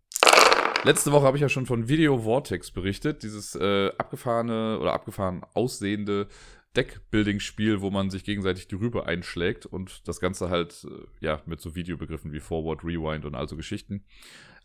[0.85, 5.40] Letzte Woche habe ich ja schon von Video Vortex berichtet, dieses äh, abgefahrene oder abgefahren
[5.55, 6.29] aussehende
[6.77, 11.62] Deckbuilding-Spiel, wo man sich gegenseitig die Rübe einschlägt und das Ganze halt, äh, ja, mit
[11.62, 14.05] so Videobegriffen wie Forward, Rewind und also Geschichten.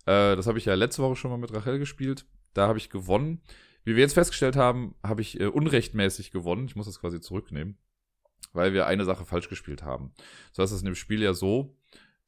[0.05, 2.25] Äh, das habe ich ja letzte Woche schon mal mit Rachel gespielt.
[2.53, 3.41] Da habe ich gewonnen.
[3.85, 6.65] Wie wir jetzt festgestellt haben, habe ich äh, unrechtmäßig gewonnen.
[6.65, 7.77] Ich muss das quasi zurücknehmen,
[8.51, 10.11] weil wir eine Sache falsch gespielt haben.
[10.51, 11.77] So ist es in dem Spiel ja so,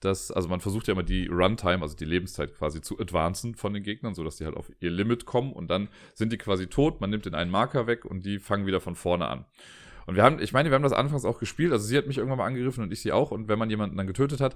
[0.02, 3.74] dass, also man versucht ja immer die Runtime, also die Lebenszeit quasi zu advancen von
[3.74, 7.00] den Gegnern, sodass die halt auf ihr Limit kommen und dann sind die quasi tot,
[7.02, 9.46] man nimmt den einen Marker weg und die fangen wieder von vorne an.
[10.08, 12.18] Und wir haben, ich meine, wir haben das anfangs auch gespielt, also sie hat mich
[12.18, 14.56] irgendwann mal angegriffen und ich sie auch und wenn man jemanden dann getötet hat,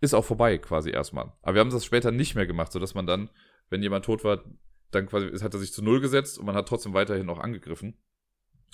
[0.00, 1.32] ist auch vorbei quasi erstmal.
[1.42, 3.28] Aber wir haben das später nicht mehr gemacht, sodass man dann,
[3.68, 4.44] wenn jemand tot war,
[4.92, 7.98] dann quasi hat er sich zu null gesetzt und man hat trotzdem weiterhin noch angegriffen.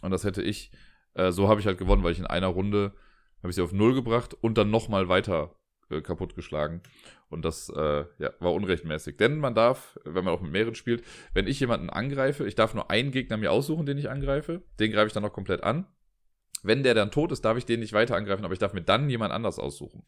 [0.02, 0.70] Und das hätte ich,
[1.14, 2.92] äh, so habe ich halt gewonnen, weil ich in einer Runde
[3.38, 5.55] habe ich sie auf null gebracht und dann nochmal weiter
[5.90, 6.82] äh, kaputtgeschlagen.
[7.28, 9.16] Und das äh, ja, war unrechtmäßig.
[9.16, 12.74] Denn man darf, wenn man auch mit mehreren spielt, wenn ich jemanden angreife, ich darf
[12.74, 14.62] nur einen Gegner mir aussuchen, den ich angreife.
[14.78, 15.86] Den greife ich dann noch komplett an.
[16.62, 18.82] Wenn der dann tot ist, darf ich den nicht weiter angreifen, aber ich darf mir
[18.82, 20.04] dann jemand anders aussuchen.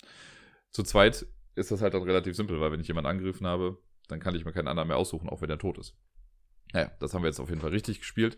[0.70, 4.20] Zu zweit ist das halt dann relativ simpel, weil wenn ich jemanden angegriffen habe, dann
[4.20, 5.96] kann ich mir keinen anderen mehr aussuchen, auch wenn der tot ist.
[6.72, 8.36] Naja, das haben wir jetzt auf jeden Fall richtig gespielt.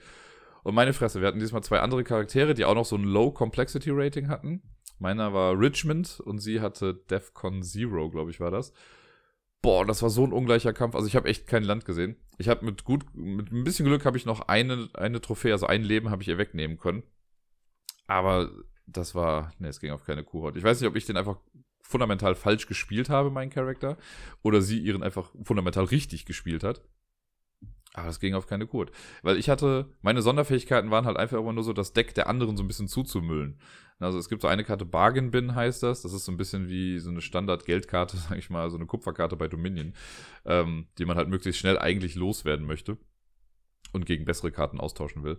[0.62, 3.30] Und meine Fresse, wir hatten diesmal zwei andere Charaktere, die auch noch so ein Low
[3.30, 4.62] Complexity Rating hatten.
[5.00, 8.72] Meiner war Richmond und sie hatte Defcon Zero, glaube ich, war das.
[9.62, 10.94] Boah, das war so ein ungleicher Kampf.
[10.94, 12.16] Also ich habe echt kein Land gesehen.
[12.38, 15.66] Ich habe mit gut, mit ein bisschen Glück habe ich noch eine, eine Trophäe, also
[15.66, 17.02] ein Leben habe ich ihr wegnehmen können.
[18.06, 18.50] Aber
[18.86, 20.56] das war, ne, es ging auf keine Kuhhaut.
[20.56, 21.38] Ich weiß nicht, ob ich den einfach
[21.80, 23.96] fundamental falsch gespielt habe, meinen Charakter,
[24.42, 26.82] oder sie ihren einfach fundamental richtig gespielt hat.
[27.94, 28.86] Aber das ging auf keine Kur.
[29.22, 32.56] Weil ich hatte, meine Sonderfähigkeiten waren halt einfach immer nur so, das Deck der anderen
[32.56, 33.60] so ein bisschen zuzumüllen.
[34.00, 36.02] Also es gibt so eine Karte Bargain Bin heißt das.
[36.02, 39.36] Das ist so ein bisschen wie so eine Standard-Geldkarte, sag ich mal, so eine Kupferkarte
[39.36, 39.94] bei Dominion,
[40.44, 42.96] ähm, die man halt möglichst schnell eigentlich loswerden möchte
[43.92, 45.36] und gegen bessere Karten austauschen will.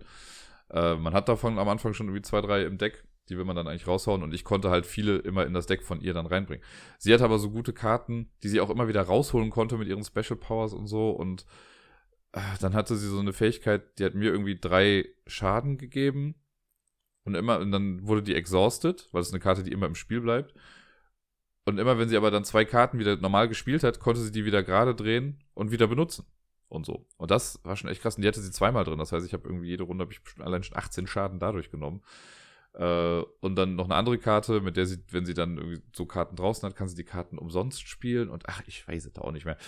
[0.70, 3.04] Äh, man hat davon am Anfang schon irgendwie zwei, drei im Deck.
[3.28, 5.84] Die will man dann eigentlich raushauen und ich konnte halt viele immer in das Deck
[5.84, 6.64] von ihr dann reinbringen.
[6.98, 10.02] Sie hat aber so gute Karten, die sie auch immer wieder rausholen konnte mit ihren
[10.02, 11.46] Special Powers und so und
[12.32, 16.34] äh, dann hatte sie so eine Fähigkeit, die hat mir irgendwie drei Schaden gegeben
[17.24, 20.20] und immer, und dann wurde die exhausted, weil es eine Karte, die immer im Spiel
[20.20, 20.54] bleibt.
[21.64, 24.44] Und immer, wenn sie aber dann zwei Karten wieder normal gespielt hat, konnte sie die
[24.44, 26.26] wieder gerade drehen und wieder benutzen.
[26.68, 27.06] Und so.
[27.18, 28.16] Und das war schon echt krass.
[28.16, 28.98] Und die hatte sie zweimal drin.
[28.98, 32.02] Das heißt, ich habe irgendwie jede Runde habe ich allein schon 18 Schaden dadurch genommen.
[32.72, 36.06] Äh, und dann noch eine andere Karte, mit der sie, wenn sie dann irgendwie so
[36.06, 38.30] Karten draußen hat, kann sie die Karten umsonst spielen.
[38.30, 39.58] Und ach, ich weiß es auch nicht mehr.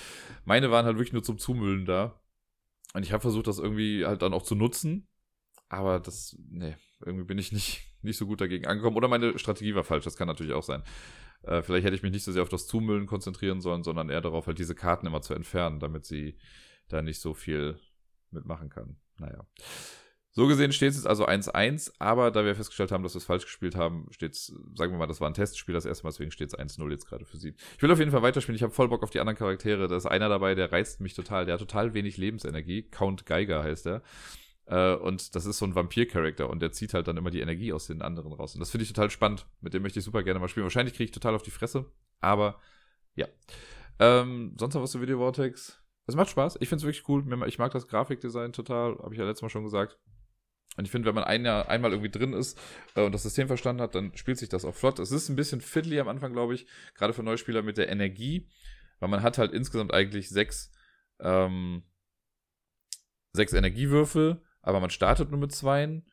[0.44, 2.18] Meine waren halt wirklich nur zum Zumüllen da.
[2.94, 5.06] Und ich habe versucht, das irgendwie halt dann auch zu nutzen.
[5.68, 8.96] Aber das, nee, irgendwie bin ich nicht, nicht so gut dagegen angekommen.
[8.96, 10.82] Oder meine Strategie war falsch, das kann natürlich auch sein.
[11.42, 14.20] Äh, vielleicht hätte ich mich nicht so sehr auf das Zumüllen konzentrieren sollen, sondern eher
[14.20, 16.38] darauf, halt diese Karten immer zu entfernen, damit sie
[16.88, 17.78] da nicht so viel
[18.30, 18.96] mitmachen kann.
[19.18, 19.46] Naja.
[20.36, 23.24] So gesehen steht es jetzt also 1-1, aber da wir festgestellt haben, dass wir es
[23.24, 26.10] falsch gespielt haben, steht es, sagen wir mal, das war ein Testspiel das erste Mal,
[26.10, 27.54] deswegen steht es 1-0 jetzt gerade für sie.
[27.76, 29.86] Ich will auf jeden Fall weiterspielen, ich habe voll Bock auf die anderen Charaktere.
[29.86, 32.82] Da ist einer dabei, der reizt mich total, der hat total wenig Lebensenergie.
[32.82, 34.02] Count Geiger heißt er.
[34.66, 37.72] Äh, und das ist so ein Vampir-Charakter und der zieht halt dann immer die Energie
[37.72, 38.54] aus den anderen raus.
[38.54, 39.46] Und das finde ich total spannend.
[39.60, 40.64] Mit dem möchte ich super gerne mal spielen.
[40.64, 41.86] Wahrscheinlich kriege ich total auf die Fresse,
[42.20, 42.60] aber
[43.14, 43.26] ja.
[43.98, 45.80] Ähm, sonst noch was zu Video Vortex?
[46.06, 46.58] Es macht Spaß.
[46.60, 47.24] Ich finde es wirklich cool.
[47.46, 48.98] Ich mag das Grafikdesign total.
[48.98, 49.98] Habe ich ja letztes Mal schon gesagt.
[50.76, 52.58] Und ich finde, wenn man ein Jahr, einmal irgendwie drin ist
[52.96, 54.98] äh, und das System verstanden hat, dann spielt sich das auch flott.
[54.98, 56.66] Es ist ein bisschen fiddly am Anfang, glaube ich.
[56.94, 58.48] Gerade für Neuspieler mit der Energie.
[58.98, 60.72] Weil man hat halt insgesamt eigentlich sechs,
[61.20, 61.84] ähm,
[63.32, 66.04] sechs Energiewürfel aber man startet nur mit zweien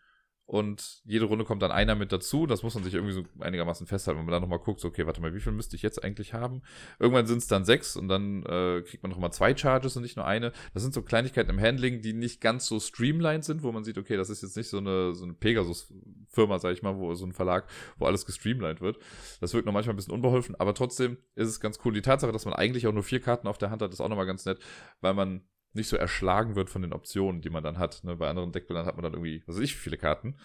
[0.51, 2.45] und jede Runde kommt dann einer mit dazu.
[2.45, 5.05] Das muss man sich irgendwie so einigermaßen festhalten, wenn man dann nochmal guckt, so, okay,
[5.05, 6.61] warte mal, wie viel müsste ich jetzt eigentlich haben?
[6.99, 10.17] Irgendwann sind es dann sechs und dann äh, kriegt man nochmal zwei Charges und nicht
[10.17, 10.51] nur eine.
[10.73, 13.97] Das sind so Kleinigkeiten im Handling, die nicht ganz so streamlined sind, wo man sieht,
[13.97, 17.25] okay, das ist jetzt nicht so eine, so eine Pegasus-Firma, sag ich mal, wo so
[17.25, 18.99] ein Verlag, wo alles gestreamlined wird.
[19.39, 21.93] Das wirkt noch manchmal ein bisschen unbeholfen, aber trotzdem ist es ganz cool.
[21.93, 24.09] Die Tatsache, dass man eigentlich auch nur vier Karten auf der Hand hat, ist auch
[24.09, 24.59] nochmal ganz nett,
[24.99, 28.03] weil man nicht so erschlagen wird von den Optionen, die man dann hat.
[28.03, 28.15] Ne?
[28.15, 30.36] Bei anderen Deckbildern hat man dann irgendwie, was weiß ich, viele Karten.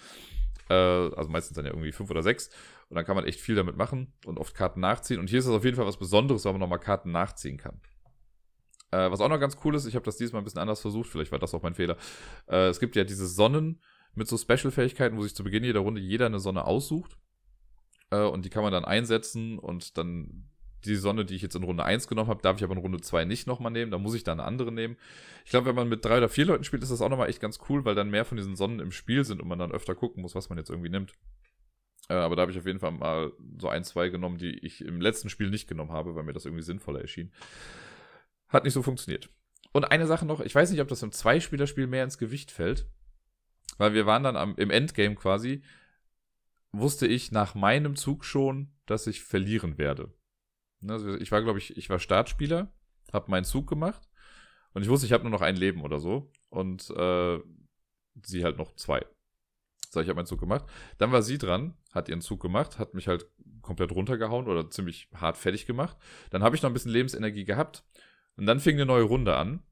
[0.68, 2.50] Äh, also meistens dann ja irgendwie fünf oder sechs.
[2.88, 5.18] Und dann kann man echt viel damit machen und oft Karten nachziehen.
[5.18, 7.80] Und hier ist das auf jeden Fall was Besonderes, weil man nochmal Karten nachziehen kann.
[8.92, 11.08] Äh, was auch noch ganz cool ist, ich habe das diesmal ein bisschen anders versucht,
[11.08, 11.96] vielleicht war das auch mein Fehler.
[12.48, 13.80] Äh, es gibt ja diese Sonnen
[14.14, 17.18] mit so Special-Fähigkeiten, wo sich zu Beginn jeder Runde jeder eine Sonne aussucht.
[18.10, 20.48] Äh, und die kann man dann einsetzen und dann
[20.86, 23.00] die Sonne, die ich jetzt in Runde 1 genommen habe, darf ich aber in Runde
[23.00, 23.90] 2 nicht nochmal nehmen.
[23.90, 24.96] Da muss ich dann eine andere nehmen.
[25.44, 27.40] Ich glaube, wenn man mit drei oder vier Leuten spielt, ist das auch nochmal echt
[27.40, 29.94] ganz cool, weil dann mehr von diesen Sonnen im Spiel sind und man dann öfter
[29.94, 31.14] gucken muss, was man jetzt irgendwie nimmt.
[32.08, 34.84] Äh, aber da habe ich auf jeden Fall mal so ein, zwei genommen, die ich
[34.84, 37.32] im letzten Spiel nicht genommen habe, weil mir das irgendwie sinnvoller erschien.
[38.48, 39.28] Hat nicht so funktioniert.
[39.72, 42.86] Und eine Sache noch, ich weiß nicht, ob das im Zweispielerspiel mehr ins Gewicht fällt,
[43.78, 45.62] weil wir waren dann am, im Endgame quasi,
[46.72, 50.12] wusste ich nach meinem Zug schon, dass ich verlieren werde.
[50.80, 52.72] Ne, also ich war, glaube ich, ich war Startspieler,
[53.12, 54.08] habe meinen Zug gemacht
[54.74, 57.40] und ich wusste, ich habe nur noch ein Leben oder so und äh,
[58.22, 59.04] sie halt noch zwei.
[59.90, 60.66] So, ich habe meinen Zug gemacht.
[60.98, 63.26] Dann war sie dran, hat ihren Zug gemacht, hat mich halt
[63.62, 65.96] komplett runtergehauen oder ziemlich hart fertig gemacht.
[66.30, 67.84] Dann habe ich noch ein bisschen Lebensenergie gehabt
[68.36, 69.62] und dann fing eine neue Runde an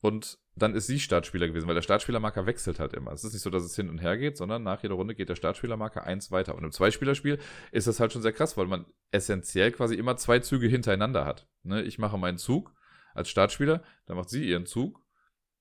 [0.00, 3.12] und dann ist sie Startspieler gewesen, weil der Startspielermarker wechselt halt immer.
[3.12, 5.28] Es ist nicht so, dass es hin und her geht, sondern nach jeder Runde geht
[5.28, 6.54] der Startspielermarker eins weiter.
[6.54, 7.38] Und im Zweispielerspiel
[7.72, 11.46] ist das halt schon sehr krass, weil man essentiell quasi immer zwei Züge hintereinander hat.
[11.62, 11.82] Ne?
[11.82, 12.72] Ich mache meinen Zug
[13.14, 15.04] als Startspieler, dann macht sie ihren Zug,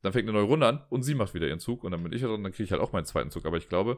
[0.02, 2.14] dann fängt eine neue Runde an und sie macht wieder ihren Zug und dann bin
[2.14, 3.46] ich dran, dann kriege ich halt auch meinen zweiten Zug.
[3.46, 3.98] Aber ich glaube,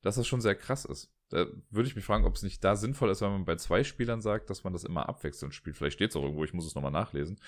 [0.00, 1.12] dass das schon sehr krass ist.
[1.28, 3.84] Da würde ich mich fragen, ob es nicht da sinnvoll ist, wenn man bei zwei
[3.84, 5.76] Spielern sagt, dass man das immer abwechselnd spielt.
[5.76, 7.38] Vielleicht steht es auch irgendwo, ich muss es nochmal nachlesen.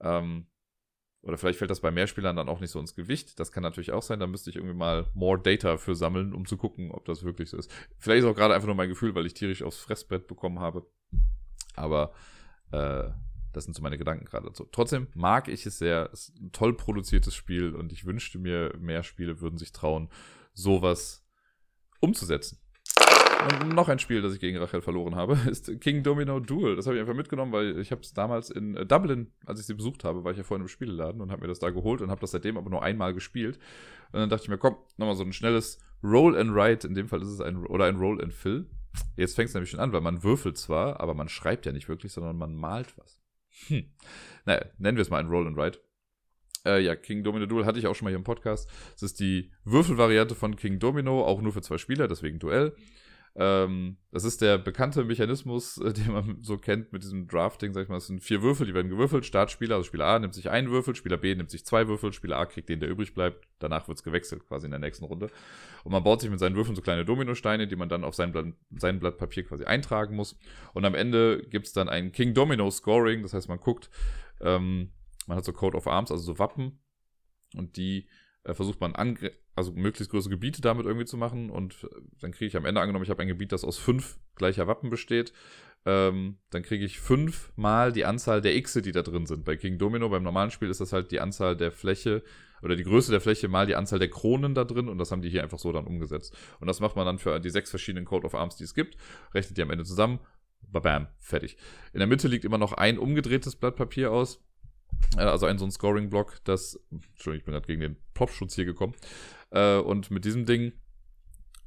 [0.00, 0.46] Ähm,
[1.22, 3.38] oder vielleicht fällt das bei Mehrspielern dann auch nicht so ins Gewicht.
[3.38, 4.20] Das kann natürlich auch sein.
[4.20, 7.50] Da müsste ich irgendwie mal more Data für sammeln, um zu gucken, ob das wirklich
[7.50, 7.70] so ist.
[7.98, 10.86] Vielleicht ist auch gerade einfach nur mein Gefühl, weil ich tierisch aufs Fressbrett bekommen habe.
[11.76, 12.12] Aber
[12.72, 13.10] äh,
[13.52, 14.66] das sind so meine Gedanken gerade dazu.
[14.72, 16.08] Trotzdem mag ich es sehr.
[16.12, 20.08] Es ist ein toll produziertes Spiel und ich wünschte mir, mehr Spiele würden sich trauen,
[20.54, 21.26] sowas
[22.00, 22.58] umzusetzen.
[23.40, 26.76] Und noch ein Spiel, das ich gegen Rachel verloren habe, ist King Domino Duel.
[26.76, 29.66] Das habe ich einfach mitgenommen, weil ich habe es damals in äh, Dublin, als ich
[29.66, 32.02] sie besucht habe, war ich ja vorhin im Spieleladen und habe mir das da geholt
[32.02, 33.58] und habe das seitdem aber nur einmal gespielt.
[34.12, 36.86] Und dann dachte ich mir, komm, nochmal so ein schnelles Roll and Write.
[36.86, 38.66] In dem Fall ist es ein, oder ein Roll and Fill.
[39.16, 41.88] Jetzt fängt es nämlich schon an, weil man würfelt zwar, aber man schreibt ja nicht
[41.88, 43.20] wirklich, sondern man malt was.
[43.68, 43.84] Hm.
[44.44, 45.80] Naja, nennen wir es mal ein Roll and Write.
[46.64, 48.68] Äh, ja, King Domino Duel hatte ich auch schon mal hier im Podcast.
[48.94, 52.74] Es ist die Würfelvariante von King Domino, auch nur für zwei Spieler, deswegen Duell.
[53.36, 57.84] Ähm, das ist der bekannte Mechanismus, äh, den man so kennt mit diesem Drafting, sag
[57.84, 57.98] ich mal.
[57.98, 59.24] Es sind vier Würfel, die werden gewürfelt.
[59.24, 62.38] Startspieler, also Spieler A nimmt sich einen Würfel, Spieler B nimmt sich zwei Würfel, Spieler
[62.38, 63.46] A kriegt den, der übrig bleibt.
[63.60, 65.30] Danach wird's gewechselt, quasi in der nächsten Runde.
[65.84, 68.32] Und man baut sich mit seinen Würfeln so kleine Dominosteine, die man dann auf sein
[68.32, 70.36] Blatt, sein Blatt Papier quasi eintragen muss.
[70.74, 73.90] Und am Ende gibt's dann ein King Domino Scoring, das heißt, man guckt,
[74.40, 74.90] ähm,
[75.26, 76.80] man hat so Code of Arms, also so Wappen.
[77.56, 78.08] Und die
[78.44, 81.50] versucht man angre also möglichst große Gebiete damit irgendwie zu machen.
[81.50, 81.88] Und äh,
[82.20, 84.90] dann kriege ich am Ende angenommen, ich habe ein Gebiet, das aus fünf gleicher Wappen
[84.90, 85.32] besteht.
[85.86, 89.44] Ähm, dann kriege ich fünfmal die Anzahl der Xe, die da drin sind.
[89.44, 92.22] Bei King Domino, beim normalen Spiel, ist das halt die Anzahl der Fläche
[92.62, 95.22] oder die Größe der Fläche mal die Anzahl der Kronen da drin und das haben
[95.22, 96.36] die hier einfach so dann umgesetzt.
[96.60, 98.98] Und das macht man dann für die sechs verschiedenen Code of Arms, die es gibt,
[99.32, 100.20] rechnet die am Ende zusammen,
[100.70, 101.56] bam, fertig.
[101.94, 104.49] In der Mitte liegt immer noch ein umgedrehtes Blatt Papier aus äh,
[105.16, 108.94] also ein so ein Scoring-Block, das, Entschuldigung, ich bin gerade gegen den Plopschutz hier gekommen.
[109.50, 110.72] Äh, und mit diesem Ding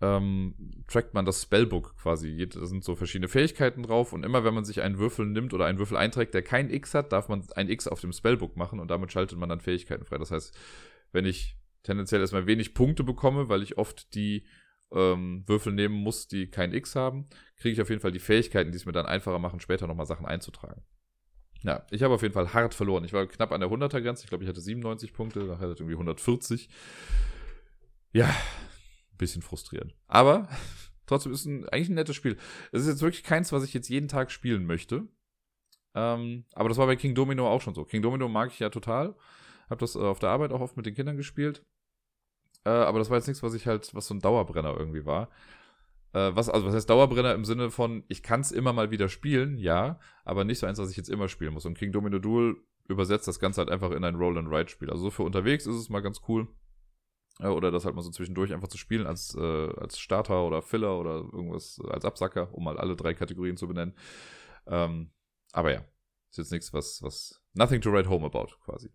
[0.01, 0.55] ähm,
[0.87, 2.47] trackt man das Spellbook quasi.
[2.47, 5.65] Da sind so verschiedene Fähigkeiten drauf und immer wenn man sich einen Würfel nimmt oder
[5.65, 8.79] einen Würfel einträgt, der kein X hat, darf man ein X auf dem Spellbook machen
[8.79, 10.17] und damit schaltet man dann Fähigkeiten frei.
[10.17, 10.57] Das heißt,
[11.11, 14.45] wenn ich tendenziell erstmal wenig Punkte bekomme, weil ich oft die
[14.91, 18.71] ähm, Würfel nehmen muss, die kein X haben, kriege ich auf jeden Fall die Fähigkeiten,
[18.71, 20.83] die es mir dann einfacher machen, später nochmal Sachen einzutragen.
[21.63, 23.05] Ja, ich habe auf jeden Fall hart verloren.
[23.05, 24.23] Ich war knapp an der 100er-Grenze.
[24.23, 26.69] Ich glaube, ich hatte 97 Punkte, nachher hatte ich irgendwie 140.
[28.11, 29.95] Ja, ein bisschen frustrierend.
[30.07, 30.49] Aber
[31.05, 32.37] trotzdem ist es eigentlich ein nettes Spiel.
[32.71, 35.07] Es ist jetzt wirklich keins, was ich jetzt jeden Tag spielen möchte.
[35.95, 37.85] Ähm, aber das war bei King Domino auch schon so.
[37.85, 39.15] King Domino mag ich ja total.
[39.69, 41.63] Hab das äh, auf der Arbeit auch oft mit den Kindern gespielt.
[42.65, 45.29] Äh, aber das war jetzt nichts, was ich halt, was so ein Dauerbrenner irgendwie war.
[46.13, 49.09] Äh, was, also was heißt Dauerbrenner im Sinne von, ich kann es immer mal wieder
[49.09, 51.65] spielen, ja, aber nicht so eins, was ich jetzt immer spielen muss.
[51.65, 52.55] Und King Domino Duel
[52.87, 54.89] übersetzt das Ganze halt einfach in ein Roll-and-Ride-Spiel.
[54.89, 56.47] Also so für unterwegs ist es mal ganz cool.
[57.39, 60.61] Äh, oder das halt mal so zwischendurch einfach zu spielen als, äh, als Starter oder
[60.61, 63.95] Filler oder irgendwas als Absacker, um mal alle drei Kategorien zu benennen.
[64.67, 65.11] Ähm,
[65.51, 65.83] aber ja,
[66.29, 68.89] ist jetzt nichts, was, was, nothing to write home about, quasi.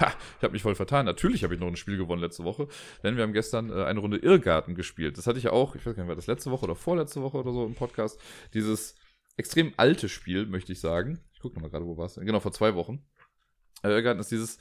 [0.00, 1.06] Ha, ich habe mich voll vertan.
[1.06, 2.68] Natürlich habe ich noch ein Spiel gewonnen letzte Woche,
[3.02, 5.18] denn wir haben gestern äh, eine Runde Irrgarten gespielt.
[5.18, 7.38] Das hatte ich auch, ich weiß gar nicht, war das letzte Woche oder vorletzte Woche
[7.38, 8.20] oder so im Podcast.
[8.54, 8.94] Dieses
[9.36, 11.20] extrem alte Spiel, möchte ich sagen.
[11.32, 12.14] Ich gucke nochmal gerade, wo war es?
[12.14, 13.04] Genau, vor zwei Wochen.
[13.82, 14.58] Äh, Irrgarten ist dieses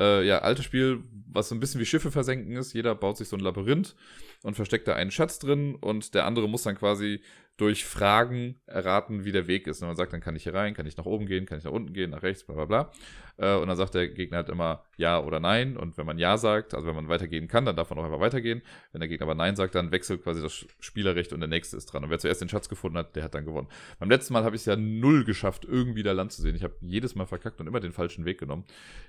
[0.00, 2.72] äh, ja, altes Spiel, was so ein bisschen wie Schiffe versenken ist.
[2.72, 3.96] Jeder baut sich so ein Labyrinth
[4.42, 7.20] und versteckt da einen Schatz drin und der andere muss dann quasi
[7.56, 9.82] durch Fragen erraten, wie der Weg ist.
[9.82, 11.64] Und man sagt, dann kann ich hier rein, kann ich nach oben gehen, kann ich
[11.64, 12.92] nach unten gehen, nach rechts, bla bla bla.
[13.38, 15.76] Äh, und dann sagt der Gegner halt immer Ja oder Nein.
[15.76, 18.20] Und wenn man Ja sagt, also wenn man weitergehen kann, dann darf man auch einfach
[18.20, 18.62] weitergehen.
[18.92, 21.86] Wenn der Gegner aber Nein sagt, dann wechselt quasi das Spielerrecht und der nächste ist
[21.86, 22.04] dran.
[22.04, 23.68] Und wer zuerst den Schatz gefunden hat, der hat dann gewonnen.
[23.98, 26.56] Beim letzten Mal habe ich es ja null geschafft, irgendwie da Land zu sehen.
[26.56, 28.64] Ich habe jedes Mal verkackt und immer den falschen Weg genommen.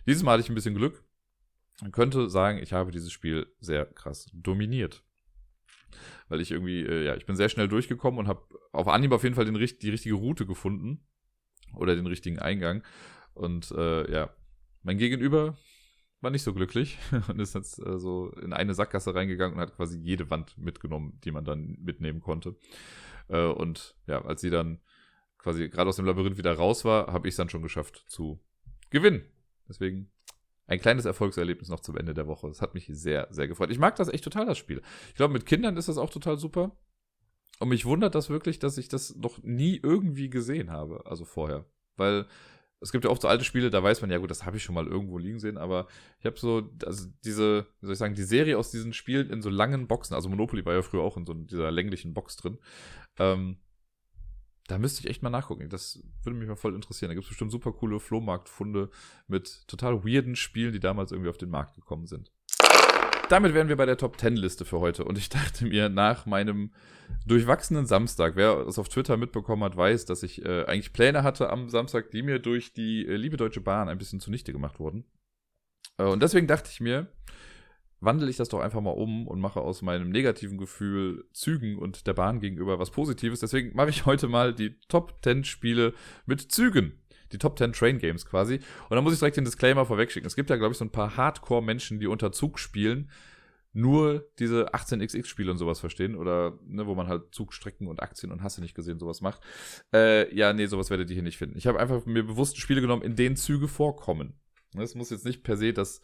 [0.06, 1.04] Dieses Mal hatte ich ein bisschen Glück.
[1.82, 5.04] Man könnte sagen, ich habe dieses Spiel sehr krass dominiert
[6.28, 9.24] weil ich irgendwie, äh, ja, ich bin sehr schnell durchgekommen und habe auf Anhieb auf
[9.24, 11.04] jeden Fall den, die richtige Route gefunden
[11.74, 12.84] oder den richtigen Eingang.
[13.40, 14.30] Und äh, ja,
[14.84, 15.58] mein Gegenüber
[16.22, 16.98] war nicht so glücklich
[17.30, 21.20] und ist jetzt äh, so in eine Sackgasse reingegangen und hat quasi jede Wand mitgenommen,
[21.24, 22.58] die man dann mitnehmen konnte.
[23.30, 24.80] Äh, und ja, als sie dann
[25.38, 28.40] quasi gerade aus dem Labyrinth wieder raus war, habe ich es dann schon geschafft zu
[28.90, 29.24] gewinnen.
[29.70, 30.12] Deswegen
[30.68, 32.48] ein kleines Erfolgserlebnis noch zum Ende der Woche.
[32.48, 33.72] Das hat mich sehr, sehr gefreut.
[33.72, 34.82] Ich mag das echt total, das Spiel.
[35.08, 36.76] Ich glaube, mit Kindern ist das auch total super.
[37.60, 41.66] Und mich wundert das wirklich, dass ich das noch nie irgendwie gesehen habe, also vorher.
[41.96, 42.28] Weil
[42.82, 44.64] es gibt ja oft so alte Spiele, da weiß man ja gut, das habe ich
[44.64, 45.88] schon mal irgendwo liegen sehen, aber
[46.20, 49.42] ich habe so, also diese, wie soll ich sagen, die Serie aus diesen Spielen in
[49.42, 52.58] so langen Boxen, also Monopoly war ja früher auch in so dieser länglichen Box drin,
[53.18, 53.58] ähm,
[54.70, 55.68] da müsste ich echt mal nachgucken.
[55.68, 57.10] Das würde mich mal voll interessieren.
[57.10, 58.92] Da gibt es bestimmt super coole Flohmarktfunde
[59.28, 62.32] mit total weirden Spielen, die damals irgendwie auf den Markt gekommen sind.
[63.30, 65.06] Damit wären wir bei der Top 10 Liste für heute.
[65.06, 66.72] Und ich dachte mir, nach meinem
[67.28, 71.52] durchwachsenen Samstag, wer es auf Twitter mitbekommen hat, weiß, dass ich äh, eigentlich Pläne hatte
[71.52, 75.06] am Samstag, die mir durch die äh, liebe Deutsche Bahn ein bisschen zunichte gemacht wurden.
[76.00, 77.08] Äh, und deswegen dachte ich mir,
[78.00, 82.08] wandle ich das doch einfach mal um und mache aus meinem negativen Gefühl Zügen und
[82.08, 83.42] der Bahn gegenüber was Positives.
[83.42, 85.94] Deswegen mache ich heute mal die Top 10 Spiele
[86.26, 86.99] mit Zügen.
[87.32, 88.56] Die Top 10 Train Games quasi.
[88.90, 90.28] Und dann muss ich direkt den Disclaimer vorwegschicken.
[90.28, 93.10] Es gibt ja, glaube ich, so ein paar Hardcore-Menschen, die unter Zug spielen,
[93.72, 96.16] nur diese 18xx-Spiele und sowas verstehen.
[96.16, 99.42] Oder, ne, wo man halt Zugstrecken und Aktien und Hasse nicht gesehen sowas macht.
[99.94, 101.58] Äh, ja, nee, sowas werdet ihr hier nicht finden.
[101.58, 104.40] Ich habe einfach mir bewusst Spiele genommen, in denen Züge vorkommen.
[104.76, 106.02] Es muss jetzt nicht per se das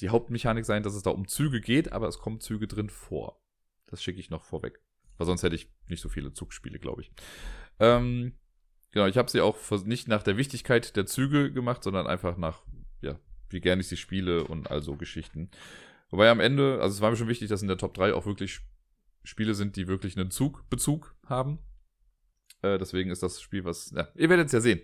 [0.00, 3.40] die Hauptmechanik sein, dass es da um Züge geht, aber es kommen Züge drin vor.
[3.86, 4.80] Das schicke ich noch vorweg.
[5.16, 7.12] Weil sonst hätte ich nicht so viele Zugspiele, glaube ich.
[7.78, 8.34] Ähm,
[8.94, 12.62] genau, ich habe sie auch nicht nach der Wichtigkeit der Züge gemacht, sondern einfach nach,
[13.02, 13.18] ja,
[13.50, 15.50] wie gerne ich sie spiele und all so Geschichten.
[16.10, 18.24] Wobei am Ende, also es war mir schon wichtig, dass in der Top 3 auch
[18.24, 18.60] wirklich
[19.24, 21.58] Spiele sind, die wirklich einen Zugbezug haben.
[22.62, 24.80] Äh, deswegen ist das Spiel, was, ja, ihr werdet es ja sehen.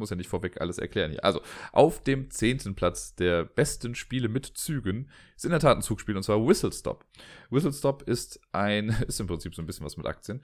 [0.00, 1.24] Muss ja nicht vorweg alles erklären hier.
[1.24, 1.40] Also,
[1.72, 6.16] auf dem zehnten Platz der besten Spiele mit Zügen ist in der Tat ein Zugspiel
[6.16, 7.04] und zwar Whistle Stop.
[7.50, 10.42] Whistle Stop ist ein, ist im Prinzip so ein bisschen was mit Aktien.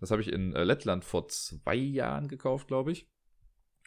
[0.00, 3.08] Das habe ich in äh, Lettland vor zwei Jahren gekauft, glaube ich.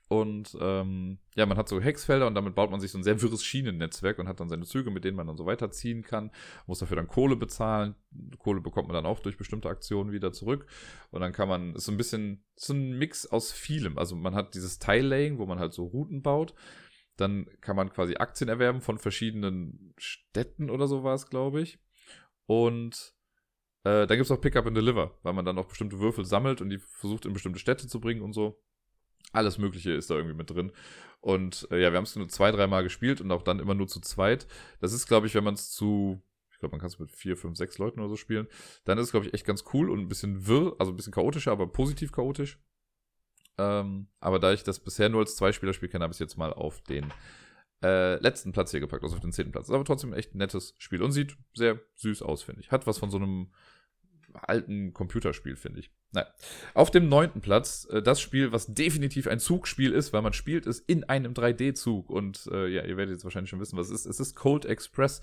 [0.09, 3.21] Und ähm, ja, man hat so Hexfelder und damit baut man sich so ein sehr
[3.21, 6.31] wirres Schienennetzwerk und hat dann seine Züge, mit denen man dann so weiterziehen kann.
[6.65, 7.93] Muss dafür dann Kohle bezahlen.
[8.39, 10.65] Kohle bekommt man dann auch durch bestimmte Aktionen wieder zurück.
[11.11, 13.99] Und dann kann man, ist so ein bisschen, so ein Mix aus vielem.
[13.99, 16.55] Also man hat dieses Tile-Laying, wo man halt so Routen baut.
[17.15, 21.77] Dann kann man quasi Aktien erwerben von verschiedenen Städten oder sowas, glaube ich.
[22.47, 23.13] Und
[23.83, 26.61] äh, dann gibt es auch Pickup and Deliver, weil man dann auch bestimmte Würfel sammelt
[26.61, 28.59] und die versucht in bestimmte Städte zu bringen und so.
[29.31, 30.71] Alles Mögliche ist da irgendwie mit drin.
[31.21, 33.87] Und äh, ja, wir haben es nur zwei, dreimal gespielt und auch dann immer nur
[33.87, 34.47] zu zweit.
[34.79, 37.35] Das ist, glaube ich, wenn man es zu, ich glaube, man kann es mit vier,
[37.35, 38.47] fünf, sechs Leuten oder so spielen,
[38.85, 41.13] dann ist es, glaube ich, echt ganz cool und ein bisschen wirr, also ein bisschen
[41.13, 42.59] chaotischer, aber positiv chaotisch.
[43.57, 46.53] Ähm, aber da ich das bisher nur als Zwei-Spieler-Spiel kenne, habe ich es jetzt mal
[46.53, 47.11] auf den
[47.83, 49.67] äh, letzten Platz hier gepackt, also auf den zehnten Platz.
[49.67, 52.71] Ist aber trotzdem echt ein nettes Spiel und sieht sehr süß aus, finde ich.
[52.71, 53.51] Hat was von so einem
[54.33, 55.91] alten Computerspiel, finde ich.
[56.11, 56.27] Naja.
[56.73, 60.65] Auf dem neunten Platz äh, das Spiel, was definitiv ein Zugspiel ist, weil man spielt
[60.65, 62.09] es in einem 3D-Zug.
[62.09, 64.05] Und äh, ja, ihr werdet jetzt wahrscheinlich schon wissen, was es ist.
[64.07, 65.21] Es ist Cold Express,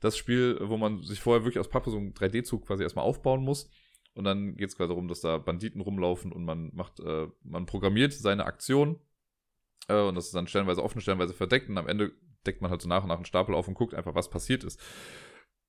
[0.00, 3.42] das Spiel, wo man sich vorher wirklich aus Pappe so einen 3D-Zug quasi erstmal aufbauen
[3.42, 3.70] muss.
[4.14, 7.66] Und dann geht es quasi darum, dass da Banditen rumlaufen und man macht, äh, man
[7.66, 8.98] programmiert seine Aktion.
[9.88, 11.68] Äh, und das ist dann stellenweise offen, stellenweise verdeckt.
[11.68, 12.12] Und am Ende
[12.46, 14.64] deckt man halt so nach und nach einen Stapel auf und guckt einfach, was passiert
[14.64, 14.80] ist.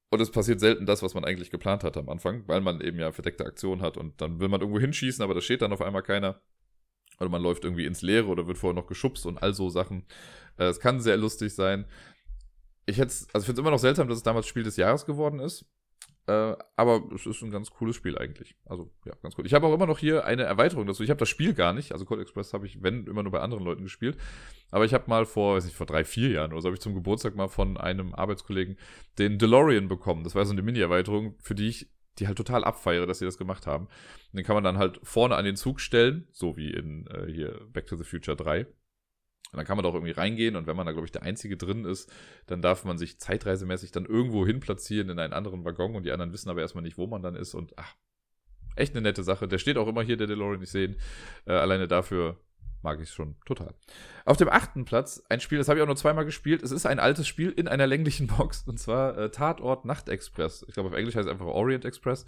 [0.10, 2.98] Und es passiert selten das, was man eigentlich geplant hat am Anfang, weil man eben
[3.00, 5.82] ja verdeckte Aktionen hat und dann will man irgendwo hinschießen, aber da steht dann auf
[5.82, 6.42] einmal keiner.
[7.20, 10.06] Oder man läuft irgendwie ins Leere oder wird vorher noch geschubst und all so Sachen.
[10.58, 11.86] Äh, es kann sehr lustig sein.
[12.86, 15.06] Ich hätte also ich finde es immer noch seltsam, dass es damals Spiel des Jahres
[15.06, 15.66] geworden ist.
[16.28, 18.56] Äh, aber es ist ein ganz cooles Spiel eigentlich.
[18.66, 19.46] Also, ja, ganz cool.
[19.46, 21.02] Ich habe auch immer noch hier eine Erweiterung dazu.
[21.04, 21.94] Ich habe das Spiel gar nicht.
[21.94, 24.18] Also, Code Express habe ich, wenn, immer nur bei anderen Leuten gespielt.
[24.70, 26.82] Aber ich habe mal vor, weiß nicht, vor drei, vier Jahren oder so, habe ich
[26.82, 28.78] zum Geburtstag mal von einem Arbeitskollegen
[29.18, 30.26] den DeLorean bekommen.
[30.26, 33.38] Das war so eine Mini-Erweiterung, für die ich die halt total abfeiere, dass sie das
[33.38, 33.86] gemacht haben.
[33.86, 37.32] Und den kann man dann halt vorne an den Zug stellen, so wie in äh,
[37.32, 38.66] hier Back to the Future 3.
[39.52, 41.56] Und dann kann man doch irgendwie reingehen und wenn man da, glaube ich, der Einzige
[41.56, 42.12] drin ist,
[42.48, 46.12] dann darf man sich zeitreisemäßig dann irgendwo hin platzieren in einen anderen Waggon und die
[46.12, 47.96] anderen wissen aber erstmal nicht, wo man dann ist und ach,
[48.76, 49.48] echt eine nette Sache.
[49.48, 50.96] Der steht auch immer hier, der DeLorean, ich sehe ihn.
[51.46, 52.38] Äh, alleine dafür
[52.84, 53.74] mag ich es schon total.
[54.26, 56.62] Auf dem achten Platz ein Spiel, das habe ich auch nur zweimal gespielt.
[56.62, 60.66] Es ist ein altes Spiel in einer länglichen Box und zwar äh, Tatort Nachtexpress.
[60.68, 62.26] Ich glaube, auf Englisch heißt es einfach Orient Express.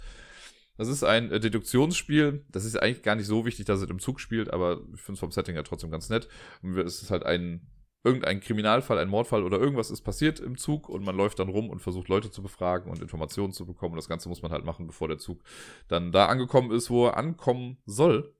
[0.80, 2.42] Das ist ein äh, Deduktionsspiel.
[2.48, 5.16] Das ist eigentlich gar nicht so wichtig, dass es im Zug spielt, aber ich finde
[5.16, 6.26] es vom Setting ja trotzdem ganz nett.
[6.62, 7.66] Und es ist halt ein
[8.02, 11.68] irgendein Kriminalfall, ein Mordfall oder irgendwas ist passiert im Zug und man läuft dann rum
[11.68, 13.92] und versucht Leute zu befragen und Informationen zu bekommen.
[13.92, 15.42] Und das Ganze muss man halt machen, bevor der Zug
[15.88, 18.34] dann da angekommen ist, wo er ankommen soll.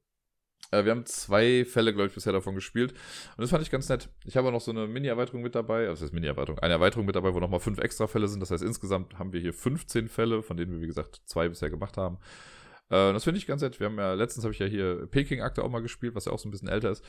[0.71, 2.93] Äh, wir haben zwei Fälle, glaube ich, bisher davon gespielt.
[3.37, 4.09] Und das fand ich ganz nett.
[4.25, 5.89] Ich habe auch noch so eine Mini-Erweiterung mit dabei.
[5.89, 6.59] Also, das heißt Mini-Erweiterung.
[6.59, 8.41] Eine Erweiterung mit dabei, wo nochmal fünf extra Fälle sind.
[8.41, 11.71] Das heißt, insgesamt haben wir hier 15 Fälle, von denen wir, wie gesagt, zwei bisher
[11.71, 12.19] gemacht haben.
[12.89, 13.81] Äh, das finde ich ganz nett.
[13.81, 16.39] Wir haben ja, letztens habe ich ja hier Peking-Akte auch mal gespielt, was ja auch
[16.39, 17.05] so ein bisschen älter ist.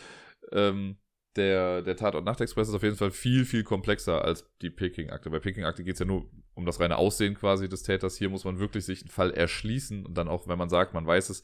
[0.51, 0.97] Ähm,
[1.37, 5.29] der, der Tatort Nachtexpress ist auf jeden Fall viel, viel komplexer als die Peking-Akte.
[5.29, 8.17] Bei Peking-Akte geht es ja nur um das reine Aussehen quasi des Täters.
[8.17, 11.07] Hier muss man wirklich sich einen Fall erschließen und dann auch, wenn man sagt, man
[11.07, 11.43] weiß es,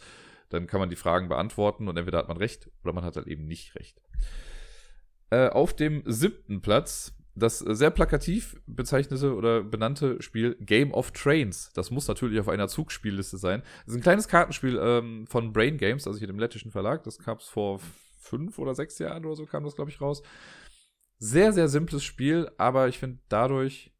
[0.49, 3.27] dann kann man die Fragen beantworten und entweder hat man recht oder man hat halt
[3.27, 4.01] eben nicht recht.
[5.29, 11.71] Äh, auf dem siebten Platz das sehr plakativ bezeichnete oder benannte Spiel Game of Trains.
[11.73, 13.61] Das muss natürlich auf einer Zugspielliste sein.
[13.85, 17.03] Das ist ein kleines Kartenspiel ähm, von Brain Games, also hier dem lettischen Verlag.
[17.03, 17.79] Das gab es vor
[18.19, 20.23] fünf oder sechs Jahren oder so, kam das, glaube ich, raus.
[21.19, 23.91] Sehr, sehr simples Spiel, aber ich finde dadurch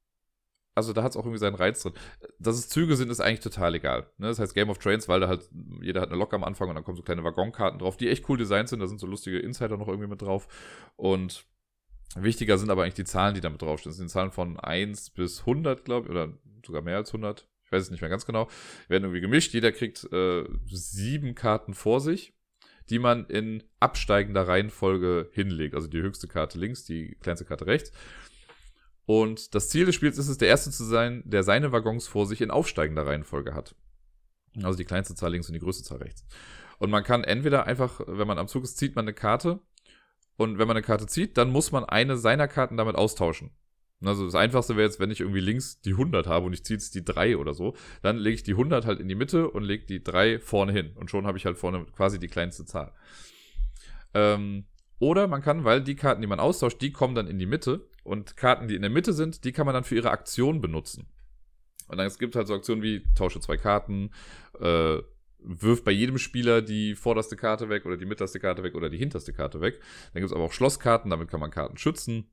[0.78, 1.94] also da hat es auch irgendwie seinen Reiz drin.
[2.38, 4.12] Dass es Züge sind, ist eigentlich total egal.
[4.20, 4.28] Ne?
[4.28, 5.50] Das heißt Game of Trains, weil da halt,
[5.82, 8.30] jeder hat eine Lok am Anfang und dann kommen so kleine Waggonkarten drauf, die echt
[8.30, 8.80] cool designt sind.
[8.80, 10.48] Da sind so lustige Insider noch irgendwie mit drauf.
[10.96, 11.46] Und
[12.16, 13.90] wichtiger sind aber eigentlich die Zahlen, die da mit draufstehen.
[13.90, 17.48] Das sind Zahlen von 1 bis 100, glaube ich, oder sogar mehr als 100.
[17.66, 18.48] Ich weiß es nicht mehr ganz genau.
[18.88, 19.54] Werden irgendwie gemischt.
[19.54, 22.34] Jeder kriegt äh, sieben Karten vor sich
[22.90, 25.76] die man in absteigender Reihenfolge hinlegt.
[25.76, 27.92] Also die höchste Karte links, die kleinste Karte rechts.
[29.08, 32.28] Und das Ziel des Spiels ist es, der Erste zu sein, der seine Waggons vor
[32.28, 33.74] sich in aufsteigender Reihenfolge hat.
[34.62, 36.26] Also die kleinste Zahl links und die größte Zahl rechts.
[36.78, 39.62] Und man kann entweder einfach, wenn man am Zug ist, zieht man eine Karte.
[40.36, 43.52] Und wenn man eine Karte zieht, dann muss man eine seiner Karten damit austauschen.
[44.04, 46.76] Also das Einfachste wäre jetzt, wenn ich irgendwie links die 100 habe und ich ziehe
[46.78, 49.64] jetzt die 3 oder so, dann lege ich die 100 halt in die Mitte und
[49.64, 50.92] lege die 3 vorne hin.
[50.96, 52.92] Und schon habe ich halt vorne quasi die kleinste Zahl.
[54.14, 54.66] Ähm,
[55.00, 57.88] oder man kann, weil die Karten, die man austauscht, die kommen dann in die Mitte
[58.08, 61.08] Und Karten, die in der Mitte sind, die kann man dann für ihre Aktion benutzen.
[61.90, 64.12] Und dann gibt es halt so Aktionen wie tausche zwei Karten,
[64.60, 65.00] äh,
[65.40, 68.98] wirft bei jedem Spieler die vorderste Karte weg oder die mittlerste Karte weg oder die
[68.98, 69.82] hinterste Karte weg.
[70.14, 72.32] Dann gibt es aber auch Schlosskarten, damit kann man Karten schützen.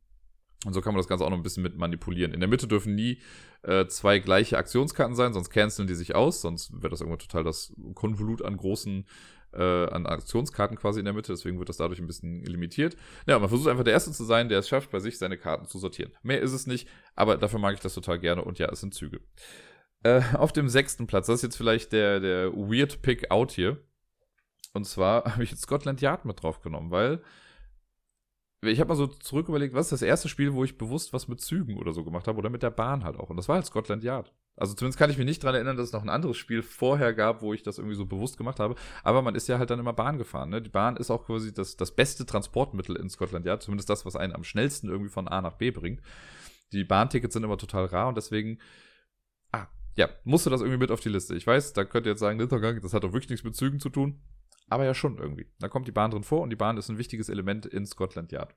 [0.64, 2.32] Und so kann man das Ganze auch noch ein bisschen mit manipulieren.
[2.32, 3.20] In der Mitte dürfen nie
[3.62, 7.44] äh, zwei gleiche Aktionskarten sein, sonst canceln die sich aus, sonst wird das irgendwann total
[7.44, 9.06] das Konvolut an großen
[9.56, 12.96] äh, an Aktionskarten quasi in der Mitte, deswegen wird das dadurch ein bisschen limitiert.
[13.26, 15.66] Ja, man versucht einfach der Erste zu sein, der es schafft, bei sich seine Karten
[15.66, 16.12] zu sortieren.
[16.22, 18.94] Mehr ist es nicht, aber dafür mag ich das total gerne und ja, es sind
[18.94, 19.20] Züge.
[20.02, 23.78] Äh, auf dem sechsten Platz, das ist jetzt vielleicht der, der Weird Pick Out hier.
[24.74, 27.22] Und zwar habe ich jetzt Scotland Yard mit drauf genommen, weil
[28.62, 31.28] ich habe mal so zurück überlegt, was ist das erste Spiel, wo ich bewusst was
[31.28, 33.30] mit Zügen oder so gemacht habe oder mit der Bahn halt auch.
[33.30, 34.32] Und das war halt Scotland Yard.
[34.56, 37.12] Also zumindest kann ich mich nicht daran erinnern, dass es noch ein anderes Spiel vorher
[37.12, 38.76] gab, wo ich das irgendwie so bewusst gemacht habe.
[39.02, 40.50] Aber man ist ja halt dann immer Bahn gefahren.
[40.50, 40.62] Ne?
[40.62, 43.62] Die Bahn ist auch quasi das, das beste Transportmittel in Scotland Yard.
[43.62, 46.02] Zumindest das, was einen am schnellsten irgendwie von A nach B bringt.
[46.72, 48.58] Die Bahntickets sind immer total rar und deswegen,
[49.52, 51.34] ah, ja, musste das irgendwie mit auf die Liste.
[51.34, 53.90] Ich weiß, da könnt ihr jetzt sagen, das hat doch wirklich nichts mit Zügen zu
[53.90, 54.20] tun.
[54.68, 55.46] Aber ja schon irgendwie.
[55.58, 58.32] Da kommt die Bahn drin vor und die Bahn ist ein wichtiges Element in Scotland
[58.32, 58.54] Yard.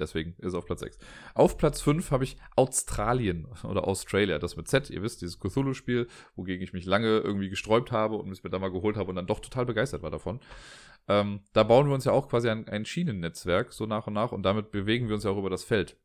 [0.00, 0.98] Deswegen ist auf Platz 6.
[1.34, 6.08] Auf Platz 5 habe ich Australien oder Australia, das mit Z, ihr wisst, dieses Cthulhu-Spiel,
[6.34, 9.16] wogegen ich mich lange irgendwie gesträubt habe und es mir da mal geholt habe und
[9.16, 10.40] dann doch total begeistert war davon.
[11.08, 14.32] Ähm, da bauen wir uns ja auch quasi ein, ein Schienennetzwerk so nach und nach
[14.32, 15.96] und damit bewegen wir uns ja auch über das Feld.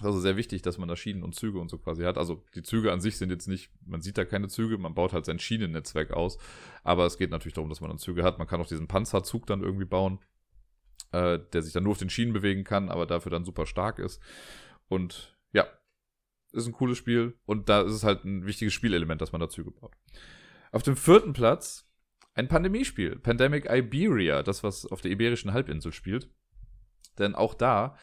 [0.00, 2.18] Also sehr wichtig, dass man da Schienen und Züge und so quasi hat.
[2.18, 5.12] Also die Züge an sich sind jetzt nicht, man sieht da keine Züge, man baut
[5.12, 6.38] halt sein Schienennetzwerk aus.
[6.84, 8.38] Aber es geht natürlich darum, dass man dann Züge hat.
[8.38, 10.20] Man kann auch diesen Panzerzug dann irgendwie bauen,
[11.12, 13.98] äh, der sich dann nur auf den Schienen bewegen kann, aber dafür dann super stark
[13.98, 14.20] ist.
[14.88, 15.66] Und ja,
[16.52, 17.38] ist ein cooles Spiel.
[17.46, 19.94] Und da ist es halt ein wichtiges Spielelement, dass man da Züge baut.
[20.72, 21.86] Auf dem vierten Platz
[22.34, 26.30] ein Pandemiespiel, Pandemic Iberia, das was auf der Iberischen Halbinsel spielt.
[27.18, 27.96] Denn auch da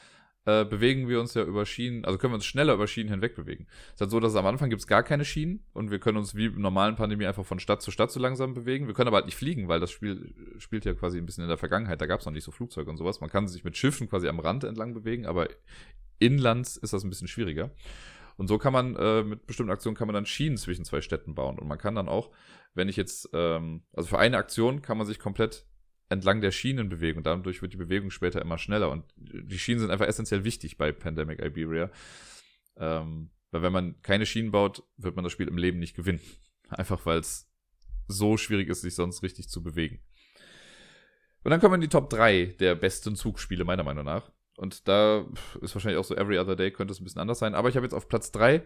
[0.46, 3.36] äh, bewegen wir uns ja über Schienen, also können wir uns schneller über Schienen hinweg
[3.36, 3.66] bewegen.
[3.88, 6.18] Es ist halt so, dass am Anfang gibt es gar keine Schienen und wir können
[6.18, 8.88] uns wie im normalen Pandemie einfach von Stadt zu Stadt so langsam bewegen.
[8.88, 11.48] Wir können aber halt nicht fliegen, weil das Spiel spielt ja quasi ein bisschen in
[11.48, 12.00] der Vergangenheit.
[12.00, 13.22] Da gab es noch nicht so Flugzeuge und sowas.
[13.22, 15.48] Man kann sich mit Schiffen quasi am Rand entlang bewegen, aber
[16.20, 17.72] inlands ist das ein bisschen schwieriger.
[18.38, 21.36] Und so kann man äh, mit bestimmten Aktionen kann man dann Schienen zwischen zwei Städten
[21.36, 21.58] bauen.
[21.58, 22.32] Und man kann dann auch,
[22.74, 25.66] wenn ich jetzt, ähm, also für eine Aktion kann man sich komplett
[26.10, 28.91] entlang der Schienen bewegen und dadurch wird die Bewegung später immer schneller.
[28.91, 31.89] Und die Schienen sind einfach essentiell wichtig bei Pandemic Iberia.
[32.78, 36.22] Ähm, weil wenn man keine Schienen baut, wird man das Spiel im Leben nicht gewinnen.
[36.70, 37.49] Einfach weil es
[38.08, 39.99] so schwierig ist, sich sonst richtig zu bewegen.
[41.43, 44.32] Und dann kommen wir in die Top 3 der besten Zugspiele, meiner Meinung nach.
[44.58, 45.26] Und da
[45.62, 47.56] ist wahrscheinlich auch so Every Other Day könnte es ein bisschen anders sein.
[47.56, 48.66] Aber ich habe jetzt auf Platz 3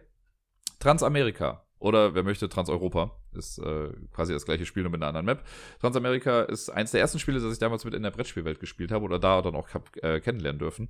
[0.79, 1.67] Transamerika.
[1.79, 3.15] Oder wer möchte, Transeuropa.
[3.31, 5.45] Ist äh, quasi das gleiche Spiel, nur mit einer anderen Map.
[5.79, 9.05] Transamerika ist eins der ersten Spiele, das ich damals mit in der Brettspielwelt gespielt habe
[9.05, 10.89] oder da dann auch hab, äh, kennenlernen dürfen.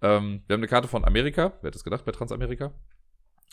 [0.00, 1.52] Ähm, wir haben eine Karte von Amerika.
[1.60, 2.72] Wer hätte es gedacht bei Transamerika?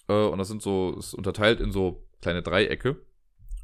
[0.08, 3.02] Äh, und das sind so, ist unterteilt in so kleine Dreiecke.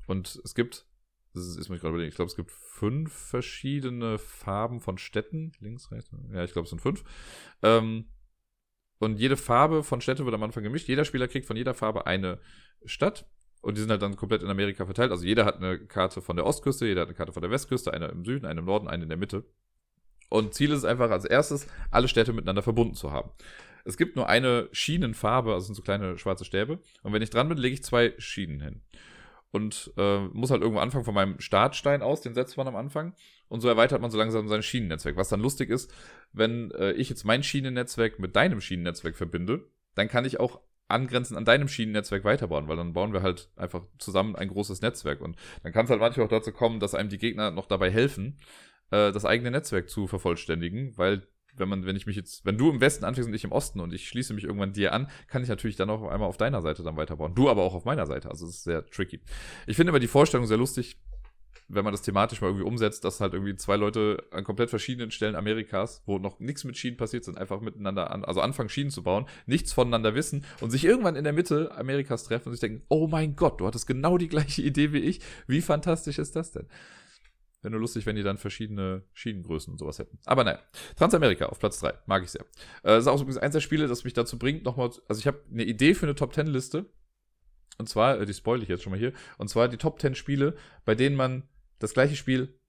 [0.08, 0.86] Und es gibt,
[1.34, 5.54] das ist, ist mir gerade überlegen, ich glaube, es gibt fünf verschiedene Farben von Städten.
[5.60, 6.12] Links, rechts.
[6.34, 7.06] Ja, ich glaube, es sind fünf.
[7.62, 8.10] Ähm,
[9.00, 10.88] und jede Farbe von Städte wird am Anfang gemischt.
[10.88, 12.40] Jeder Spieler kriegt von jeder Farbe eine
[12.86, 13.26] Stadt.
[13.62, 15.12] Und die sind halt dann komplett in Amerika verteilt.
[15.12, 17.94] Also jeder hat eine Karte von der Ostküste, jeder hat eine Karte von der Westküste,
[17.94, 19.46] eine im Süden, eine im Norden, eine in der Mitte.
[20.30, 23.30] Und Ziel ist es einfach als erstes, alle Städte miteinander verbunden zu haben.
[23.86, 26.80] Es gibt nur eine Schienenfarbe, also sind so kleine schwarze Stäbe.
[27.04, 28.82] Und wenn ich dran bin, lege ich zwei Schienen hin
[29.52, 33.14] und äh, muss halt irgendwo anfangen von meinem Startstein aus, den setzt man am Anfang.
[33.50, 35.18] Und so erweitert man so langsam sein Schienennetzwerk.
[35.18, 35.94] Was dann lustig ist,
[36.32, 40.62] wenn äh, ich jetzt mein Schienennetzwerk mit deinem Schienennetzwerk verbinde, dann kann ich auch
[40.92, 45.22] angrenzend an deinem Schienennetzwerk weiterbauen, weil dann bauen wir halt einfach zusammen ein großes Netzwerk.
[45.22, 47.90] Und dann kann es halt manchmal auch dazu kommen, dass einem die Gegner noch dabei
[47.92, 48.38] helfen,
[48.92, 51.28] äh, das eigene Netzwerk zu vervollständigen, weil
[51.58, 53.80] wenn man, wenn ich mich jetzt, wenn du im Westen anfängst und ich im Osten
[53.80, 56.62] und ich schließe mich irgendwann dir an, kann ich natürlich dann auch einmal auf deiner
[56.62, 57.36] Seite dann weiterbauen.
[57.36, 58.30] Du aber auch auf meiner Seite.
[58.30, 59.22] Also es ist sehr tricky.
[59.68, 60.98] Ich finde aber die Vorstellung sehr lustig,
[61.74, 65.12] wenn man das thematisch mal irgendwie umsetzt, dass halt irgendwie zwei Leute an komplett verschiedenen
[65.12, 68.92] Stellen Amerikas, wo noch nichts mit Schienen passiert sind, einfach miteinander an, also anfangen Schienen
[68.92, 72.62] zu bauen, nichts voneinander wissen und sich irgendwann in der Mitte Amerikas treffen und sich
[72.62, 75.22] denken, oh mein Gott, du hattest genau die gleiche Idee wie ich.
[75.48, 76.68] Wie fantastisch ist das denn?
[77.62, 80.18] Wäre nur lustig, wenn die dann verschiedene Schienengrößen und sowas hätten.
[80.26, 80.60] Aber naja,
[80.96, 81.94] Transamerika auf Platz 3.
[82.08, 82.42] Mag ich sehr.
[82.42, 85.28] Äh, das ist auch übrigens eins der Spiele, das mich dazu bringt, nochmal, also ich
[85.28, 86.88] habe eine Idee für eine Top 10 Liste.
[87.78, 89.14] Und zwar, äh, die spoil ich jetzt schon mal hier.
[89.38, 90.56] Und zwar die Top 10 Spiele,
[90.86, 91.44] bei denen man
[91.82, 92.60] das gleiche Spiel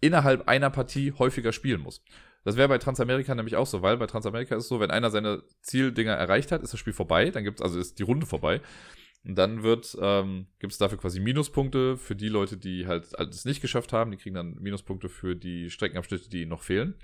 [0.00, 2.02] innerhalb einer Partie häufiger spielen muss.
[2.44, 5.10] Das wäre bei Transamerika nämlich auch so, weil bei Transamerika ist es so, wenn einer
[5.10, 8.60] seine Zieldinger erreicht hat, ist das Spiel vorbei, dann gibt's also ist die Runde vorbei.
[9.24, 13.44] Und dann wird, ähm, gibt es dafür quasi Minuspunkte für die Leute, die halt es
[13.44, 14.12] nicht geschafft haben.
[14.12, 16.94] Die kriegen dann Minuspunkte für die Streckenabschnitte, die noch fehlen.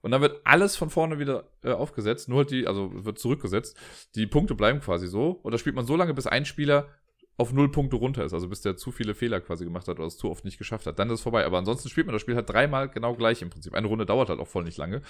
[0.00, 3.76] Und dann wird alles von vorne wieder äh, aufgesetzt, nur halt die, also wird zurückgesetzt.
[4.14, 5.30] Die Punkte bleiben quasi so.
[5.30, 6.88] Und da spielt man so lange, bis ein Spieler
[7.36, 10.06] auf null Punkte runter ist, also bis der zu viele Fehler quasi gemacht hat oder
[10.06, 10.98] es zu oft nicht geschafft hat.
[10.98, 11.44] Dann ist es vorbei.
[11.44, 13.74] Aber ansonsten spielt man das Spiel halt dreimal genau gleich im Prinzip.
[13.74, 15.02] Eine Runde dauert halt auch voll nicht lange.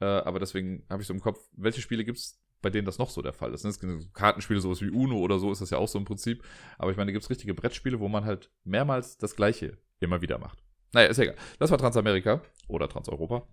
[0.00, 2.98] Äh, aber deswegen habe ich so im Kopf, welche Spiele gibt es, bei denen das
[2.98, 3.64] noch so der Fall ist.
[3.64, 3.70] Ne?
[3.70, 6.42] Es gibt Kartenspiele, sowas wie Uno oder so, ist das ja auch so im Prinzip.
[6.76, 10.20] Aber ich meine, da gibt es richtige Brettspiele, wo man halt mehrmals das Gleiche immer
[10.20, 10.64] wieder macht.
[10.92, 11.36] Naja, ist egal.
[11.58, 13.46] Das war Transamerika oder Transeuropa.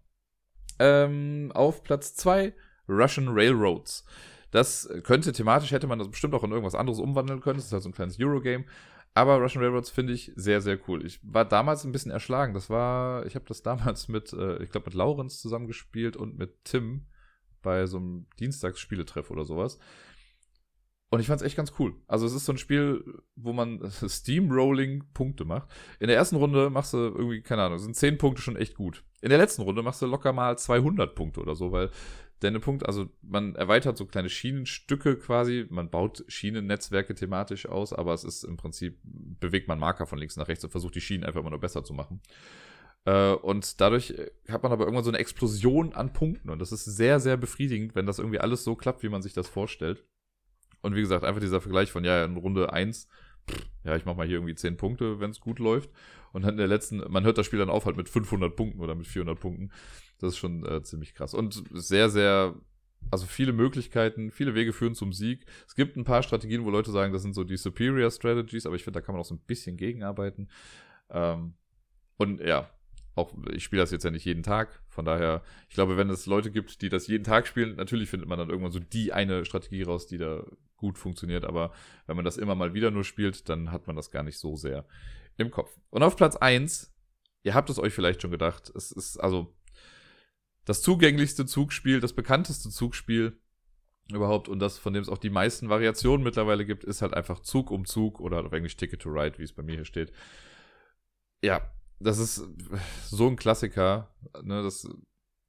[0.80, 2.54] Ähm, auf Platz 2
[2.88, 4.06] Russian Railroads.
[4.56, 7.58] Das könnte thematisch, hätte man das bestimmt auch in irgendwas anderes umwandeln können.
[7.58, 8.64] Das ist halt so ein kleines Eurogame.
[9.14, 11.06] Aber Russian Railroads finde ich sehr, sehr cool.
[11.06, 12.53] Ich war damals ein bisschen erschlagen.
[12.53, 16.64] Das war, ich habe das damals mit, äh, ich glaube, mit Laurenz zusammengespielt und mit
[16.64, 17.06] Tim
[17.62, 19.78] bei so einem Dienstagsspieletreff oder sowas.
[21.10, 21.93] Und ich fand es echt ganz cool.
[22.08, 23.03] Also es ist so ein Spiel,
[23.36, 25.68] wo man Steamrolling Punkte macht.
[25.99, 29.03] In der ersten Runde machst du irgendwie, keine Ahnung, sind 10 Punkte schon echt gut.
[29.22, 31.89] In der letzten Runde machst du locker mal 200 Punkte oder so, weil
[32.40, 38.14] deine Punkt, also man erweitert so kleine Schienenstücke quasi, man baut Schienennetzwerke thematisch aus, aber
[38.14, 41.24] es ist im Prinzip, bewegt man Marker von links nach rechts und versucht die Schienen
[41.24, 42.22] einfach immer nur besser zu machen.
[43.06, 44.14] Äh, und dadurch
[44.50, 47.96] hat man aber irgendwann so eine Explosion an Punkten und das ist sehr, sehr befriedigend,
[47.96, 50.04] wenn das irgendwie alles so klappt, wie man sich das vorstellt.
[50.82, 53.08] Und wie gesagt, einfach dieser Vergleich von, ja, in Runde 1,
[53.84, 55.90] ja, ich mach mal hier irgendwie 10 Punkte, wenn es gut läuft.
[56.32, 58.82] Und dann in der letzten, man hört das Spiel dann auf halt mit 500 Punkten
[58.82, 59.72] oder mit 400 Punkten.
[60.20, 61.34] Das ist schon äh, ziemlich krass.
[61.34, 62.55] Und sehr, sehr,
[63.11, 65.45] also viele Möglichkeiten, viele Wege führen zum Sieg.
[65.68, 68.76] Es gibt ein paar Strategien, wo Leute sagen, das sind so die Superior Strategies, aber
[68.76, 70.49] ich finde, da kann man auch so ein bisschen gegenarbeiten.
[71.09, 71.55] Ähm,
[72.18, 72.70] und ja,
[73.16, 74.82] auch ich spiele das jetzt ja nicht jeden Tag.
[74.89, 78.28] Von daher, ich glaube, wenn es Leute gibt, die das jeden Tag spielen, natürlich findet
[78.28, 80.43] man dann irgendwann so die eine Strategie raus, die da
[80.76, 81.45] gut funktioniert.
[81.45, 81.72] Aber
[82.07, 84.55] wenn man das immer mal wieder nur spielt, dann hat man das gar nicht so
[84.55, 84.86] sehr
[85.38, 85.78] im Kopf.
[85.89, 86.93] Und auf Platz 1,
[87.43, 89.55] ihr habt es euch vielleicht schon gedacht, es ist also
[90.66, 93.39] das zugänglichste Zugspiel, das bekannteste Zugspiel
[94.11, 97.39] überhaupt und das, von dem es auch die meisten Variationen mittlerweile gibt, ist halt einfach
[97.39, 100.11] Zug um Zug oder auf Englisch Ticket to Ride, wie es bei mir hier steht.
[101.41, 102.47] Ja, das ist
[103.05, 104.13] so ein Klassiker.
[104.43, 104.88] Ne, das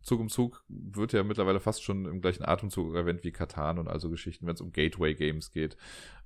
[0.07, 3.88] Zug um Zug wird ja mittlerweile fast schon im gleichen Atemzug erwähnt wie Katan und
[3.88, 5.76] also Geschichten, wenn es um Gateway-Games geht.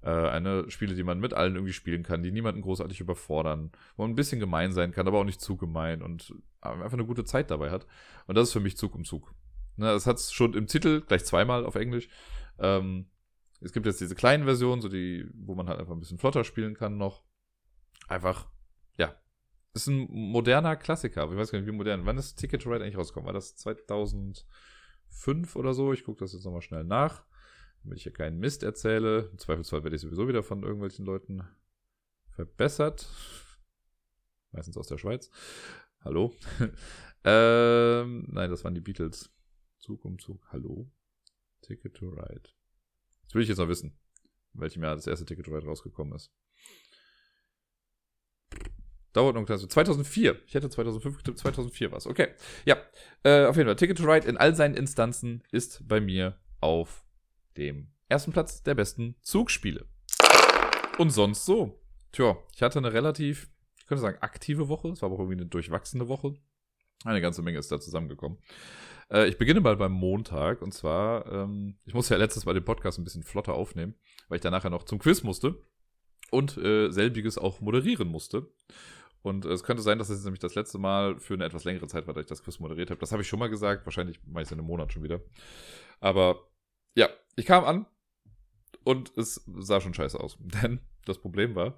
[0.03, 4.03] Äh, eine Spiele, die man mit allen irgendwie spielen kann, die niemanden großartig überfordern, wo
[4.03, 7.25] man ein bisschen gemein sein kann, aber auch nicht zu gemein und einfach eine gute
[7.25, 7.87] Zeit dabei hat.
[8.27, 9.35] Und das ist für mich Zug um Zug.
[9.77, 12.11] Ne, das hat es schon im Titel, gleich zweimal auf Englisch.
[12.59, 13.07] Ähm,
[13.63, 16.45] es gibt jetzt diese kleinen Versionen, so die, wo man halt einfach ein bisschen flotter
[16.45, 17.23] spielen kann noch.
[18.09, 18.47] Einfach,
[19.73, 22.07] ist ein moderner Klassiker, ich weiß gar nicht, wie modern.
[22.07, 23.27] Wann ist Ticket to Ride eigentlich rausgekommen?
[23.27, 24.45] War das 2005
[25.57, 25.93] oder so?
[25.93, 27.25] Ich gucke das jetzt nochmal schnell nach,
[27.83, 29.29] damit ich hier keinen Mist erzähle.
[29.33, 31.43] Im Zweifelsfall werde ich sowieso wieder von irgendwelchen Leuten
[32.31, 33.09] verbessert.
[34.53, 35.31] Meistens aus der Schweiz.
[36.03, 36.35] Hallo.
[37.25, 39.31] ähm, nein, das waren die Beatles.
[39.79, 40.47] Zug um Zug.
[40.51, 40.91] Hallo.
[41.63, 42.49] Ticket to Ride.
[43.25, 43.97] Das will ich jetzt noch wissen,
[44.55, 46.33] in welchem Jahr das erste Ticket to Ride rausgekommen ist.
[49.13, 50.41] Dauert noch also 2004.
[50.47, 52.07] Ich hätte 2005 getippt, 2004 war es.
[52.07, 52.29] Okay.
[52.65, 52.77] Ja,
[53.25, 53.77] äh, auf jeden Fall.
[53.77, 57.05] Ticket to Ride in all seinen Instanzen ist bei mir auf
[57.57, 59.87] dem ersten Platz der besten Zugspiele.
[60.99, 61.81] Und sonst so.
[62.13, 63.49] Tja, ich hatte eine relativ,
[63.79, 64.89] ich könnte sagen, aktive Woche.
[64.89, 66.35] Es war aber auch irgendwie eine durchwachsene Woche.
[67.05, 68.39] Eine ganze Menge ist da zusammengekommen.
[69.11, 70.63] Äh, ich beginne mal beim Montag.
[70.63, 73.95] Und zwar, ähm, ich musste ja letztes Mal den Podcast ein bisschen flotter aufnehmen,
[74.29, 75.63] weil ich danach ja noch zum Quiz musste
[76.31, 78.53] und äh, selbiges auch moderieren musste.
[79.23, 82.07] Und es könnte sein, dass es nämlich das letzte Mal für eine etwas längere Zeit
[82.07, 83.01] war, dass ich das Quiz moderiert habe.
[83.01, 83.85] Das habe ich schon mal gesagt.
[83.85, 85.21] Wahrscheinlich mache ich es in einem Monat schon wieder.
[86.01, 86.49] Aber
[86.95, 87.87] ja, ich kam an
[88.85, 90.39] und es sah schon scheiße aus.
[90.41, 91.77] Denn das Problem war,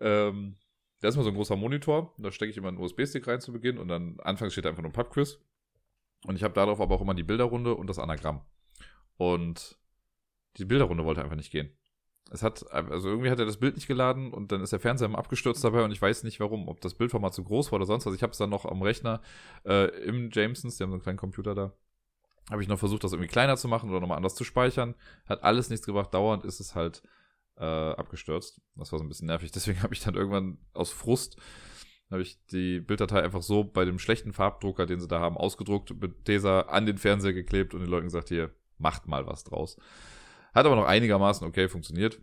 [0.00, 0.56] ähm,
[1.00, 2.12] da ist mal so ein großer Monitor.
[2.18, 4.82] Da stecke ich immer einen USB-Stick rein zu Beginn und dann anfangs steht da einfach
[4.82, 5.38] nur ein Pubquiz.
[6.26, 8.40] Und ich habe darauf aber auch immer die Bilderrunde und das Anagramm.
[9.16, 9.78] Und
[10.56, 11.70] die Bilderrunde wollte einfach nicht gehen.
[12.30, 15.08] Es hat, also irgendwie hat er das Bild nicht geladen und dann ist der Fernseher
[15.08, 17.86] mal abgestürzt dabei und ich weiß nicht warum, ob das Bildformat zu groß war oder
[17.86, 18.14] sonst was.
[18.14, 19.20] Ich habe es dann noch am Rechner
[19.64, 21.72] äh, im Jamesons, die haben so einen kleinen Computer da,
[22.50, 24.94] habe ich noch versucht, das irgendwie kleiner zu machen oder nochmal anders zu speichern.
[25.26, 26.12] Hat alles nichts gebracht.
[26.12, 27.02] Dauernd ist es halt
[27.56, 28.60] äh, abgestürzt.
[28.74, 29.50] Das war so ein bisschen nervig.
[29.52, 31.38] Deswegen habe ich dann irgendwann aus Frust
[32.10, 36.00] habe ich die Bilddatei einfach so bei dem schlechten Farbdrucker, den sie da haben, ausgedruckt,
[36.00, 39.76] mit Tesa an den Fernseher geklebt und den Leuten gesagt, hier, macht mal was draus.
[40.54, 42.20] Hat aber noch einigermaßen okay funktioniert.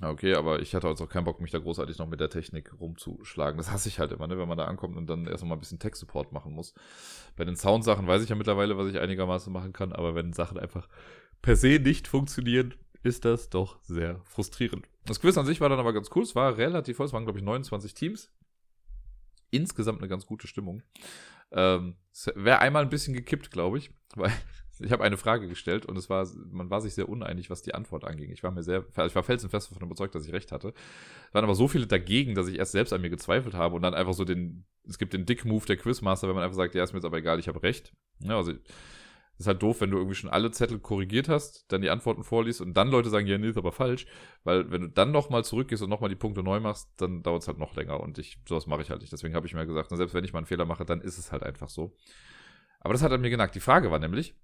[0.00, 2.72] Okay, aber ich hatte also auch keinen Bock, mich da großartig noch mit der Technik
[2.80, 3.58] rumzuschlagen.
[3.58, 5.78] Das hasse ich halt immer, ne, wenn man da ankommt und dann erstmal ein bisschen
[5.78, 6.72] Tech-Support machen muss.
[7.36, 10.58] Bei den Soundsachen weiß ich ja mittlerweile, was ich einigermaßen machen kann, aber wenn Sachen
[10.58, 10.88] einfach
[11.42, 14.88] per se nicht funktionieren, ist das doch sehr frustrierend.
[15.04, 16.22] Das Quiz an sich war dann aber ganz cool.
[16.22, 17.06] Es war relativ voll.
[17.06, 18.30] Es waren, glaube ich, 29 Teams.
[19.50, 20.82] Insgesamt eine ganz gute Stimmung.
[21.50, 24.32] Ähm, es wäre einmal ein bisschen gekippt, glaube ich, weil
[24.82, 27.74] ich habe eine Frage gestellt und es war, man war sich sehr uneinig, was die
[27.74, 28.30] Antwort anging.
[28.30, 30.74] Ich war mir sehr, ich war felsenfest davon überzeugt, dass ich recht hatte.
[31.28, 33.82] Es waren aber so viele dagegen, dass ich erst selbst an mir gezweifelt habe und
[33.82, 36.82] dann einfach so den, es gibt den Dick-Move der Quizmaster, wenn man einfach sagt, ja,
[36.82, 37.92] ist mir jetzt aber egal, ich habe recht.
[38.20, 38.52] Ja, also
[39.38, 42.60] ist halt doof, wenn du irgendwie schon alle Zettel korrigiert hast, dann die Antworten vorliest
[42.60, 44.06] und dann Leute sagen, ja, nee, ist aber falsch.
[44.44, 47.48] Weil wenn du dann nochmal zurückgehst und nochmal die Punkte neu machst, dann dauert es
[47.48, 48.00] halt noch länger.
[48.00, 49.12] Und ich, sowas mache ich halt nicht.
[49.12, 51.32] Deswegen habe ich mir gesagt, selbst wenn ich mal einen Fehler mache, dann ist es
[51.32, 51.96] halt einfach so.
[52.80, 53.54] Aber das hat an mir genagt.
[53.54, 54.34] Die Frage war nämlich,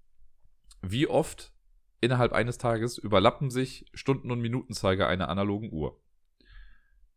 [0.81, 1.51] wie oft
[2.01, 5.99] innerhalb eines Tages überlappen sich Stunden- und Minutenzeiger einer analogen Uhr?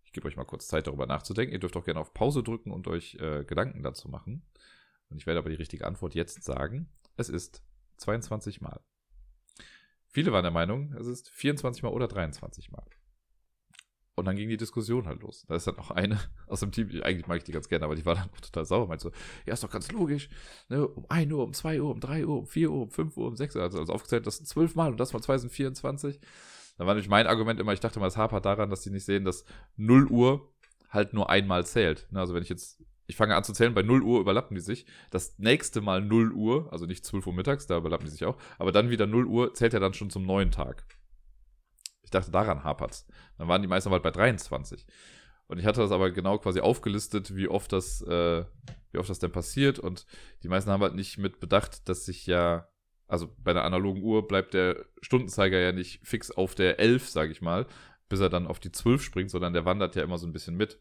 [0.04, 1.52] Ich gebe euch mal kurz Zeit, darüber nachzudenken.
[1.52, 4.42] Ihr dürft auch gerne auf Pause drücken und euch äh, Gedanken dazu machen.
[5.08, 6.88] Und ich werde aber die richtige Antwort jetzt sagen.
[7.16, 7.62] Es ist
[7.98, 8.80] 22 Mal.
[10.08, 12.84] Viele waren der Meinung, es ist 24 Mal oder 23 Mal.
[14.14, 15.46] Und dann ging die Diskussion halt los.
[15.48, 17.94] Da ist dann auch eine aus dem Team, eigentlich mag ich die ganz gerne, aber
[17.94, 18.86] die war dann total sauer.
[18.86, 19.10] Meinte so,
[19.46, 20.28] ja, ist doch ganz logisch.
[20.68, 20.86] Ne?
[20.86, 23.28] Um 1 Uhr, um 2 Uhr, um 3 Uhr, um 4 Uhr, um 5 Uhr,
[23.28, 23.62] um 6 Uhr.
[23.62, 26.20] Also, also aufgezählt, das sind 12 Mal und das mal 2 sind 24.
[26.76, 29.04] Da war nämlich mein Argument immer, ich dachte mal, es hapert daran, dass die nicht
[29.04, 29.44] sehen, dass
[29.76, 30.52] 0 Uhr
[30.90, 32.06] halt nur einmal zählt.
[32.10, 32.20] Ne?
[32.20, 34.86] Also wenn ich jetzt ich fange an zu zählen, bei 0 Uhr überlappen die sich.
[35.10, 38.36] Das nächste Mal 0 Uhr, also nicht 12 Uhr mittags, da überlappen die sich auch,
[38.58, 40.84] aber dann wieder 0 Uhr zählt er dann schon zum neuen Tag.
[42.12, 43.06] Ich dachte, daran hapert's.
[43.38, 44.84] Dann waren die meisten halt bei 23.
[45.46, 48.44] Und ich hatte das aber genau quasi aufgelistet, wie oft das, äh,
[48.90, 49.78] wie oft das denn passiert.
[49.78, 50.04] Und
[50.42, 52.68] die meisten haben halt nicht mit bedacht, dass sich ja,
[53.08, 57.32] also bei einer analogen Uhr bleibt der Stundenzeiger ja nicht fix auf der 11, sage
[57.32, 57.66] ich mal,
[58.10, 60.54] bis er dann auf die 12 springt, sondern der wandert ja immer so ein bisschen
[60.54, 60.78] mit.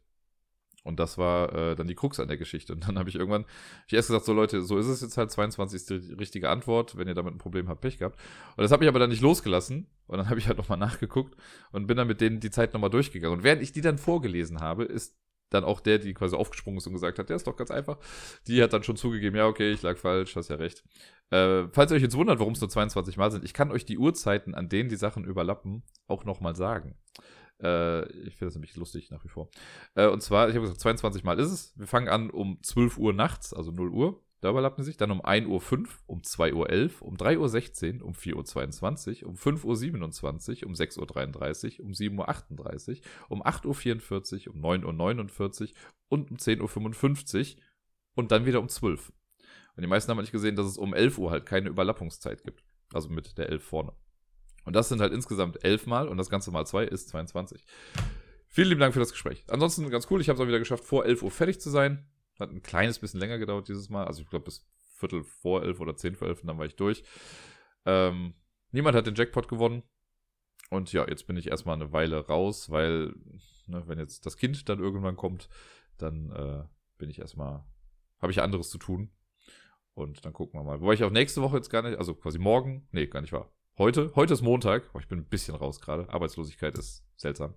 [0.84, 2.74] Und das war äh, dann die Krux an der Geschichte.
[2.74, 3.46] Und dann habe ich irgendwann,
[3.88, 6.98] ich erst gesagt, so Leute, so ist es jetzt halt, 22 ist die richtige Antwort,
[6.98, 8.20] wenn ihr damit ein Problem habt, Pech gehabt.
[8.58, 9.88] Und das habe ich aber dann nicht losgelassen.
[10.08, 11.38] Und dann habe ich halt nochmal nachgeguckt
[11.72, 13.38] und bin dann mit denen die Zeit nochmal durchgegangen.
[13.38, 15.16] Und während ich die dann vorgelesen habe, ist
[15.52, 17.98] dann auch der, die quasi aufgesprungen ist und gesagt hat, der ist doch ganz einfach.
[18.48, 20.84] Die hat dann schon zugegeben, ja, okay, ich lag falsch, hast ja recht.
[21.30, 23.86] Äh, falls ihr euch jetzt wundert, warum es nur 22 Mal sind, ich kann euch
[23.86, 26.96] die Uhrzeiten, an denen die Sachen überlappen, auch nochmal sagen.
[27.62, 29.50] Äh, ich finde das nämlich lustig nach wie vor.
[29.96, 31.78] Äh, und zwar, ich habe gesagt, 22 Mal ist es.
[31.78, 34.24] Wir fangen an um 12 Uhr nachts, also 0 Uhr.
[34.42, 34.98] Da überlappen sich.
[34.98, 38.36] Dann um 1 Uhr 5, um 2 Uhr 11, um 3 Uhr 16, um 4
[38.36, 43.46] Uhr 22, um 5 Uhr 27, um 6 Uhr 33, um 7 Uhr 38, um
[43.46, 45.76] 8 Uhr 44, um 9 Uhr 49
[46.10, 47.62] und um 10 Uhr 55
[48.16, 49.14] und dann wieder um 12.
[49.76, 52.64] Und die meisten haben nicht gesehen, dass es um 11 Uhr halt keine Überlappungszeit gibt.
[52.94, 53.94] Also mit der 11 vorne.
[54.64, 57.66] Und das sind halt insgesamt elf Mal und das Ganze mal zwei ist 22.
[58.48, 59.46] Vielen lieben Dank für das Gespräch.
[59.48, 62.06] Ansonsten ganz cool, ich habe es auch wieder geschafft, vor 11 Uhr fertig zu sein.
[62.40, 64.06] Hat ein kleines bisschen länger gedauert dieses Mal.
[64.06, 64.68] Also ich glaube bis
[65.02, 67.04] Viertel vor 11 oder 10 vor 11 und dann war ich durch.
[67.86, 68.34] Ähm,
[68.72, 69.84] niemand hat den Jackpot gewonnen.
[70.70, 73.14] Und ja, jetzt bin ich erstmal eine Weile raus, weil,
[73.68, 75.50] ne, wenn jetzt das Kind dann irgendwann kommt,
[75.98, 76.64] dann äh,
[76.98, 77.66] bin ich erstmal,
[78.22, 79.12] habe ich anderes zu tun.
[79.94, 80.80] Und dann gucken wir mal.
[80.80, 83.52] Wobei ich auch nächste Woche jetzt gar nicht, also quasi morgen, nee, gar nicht wahr.
[83.82, 84.84] Heute, heute ist Montag.
[84.94, 86.08] Oh, ich bin ein bisschen raus gerade.
[86.14, 87.56] Arbeitslosigkeit ist seltsam.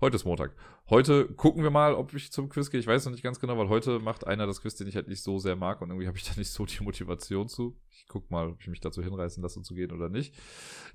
[0.00, 0.50] Heute ist Montag.
[0.88, 2.80] Heute gucken wir mal, ob ich zum Quiz gehe.
[2.80, 5.06] Ich weiß noch nicht ganz genau, weil heute macht einer das Quiz, den ich halt
[5.06, 7.78] nicht so sehr mag und irgendwie habe ich da nicht so die Motivation zu.
[7.88, 10.34] Ich guck mal, ob ich mich dazu hinreißen lasse, zu gehen oder nicht.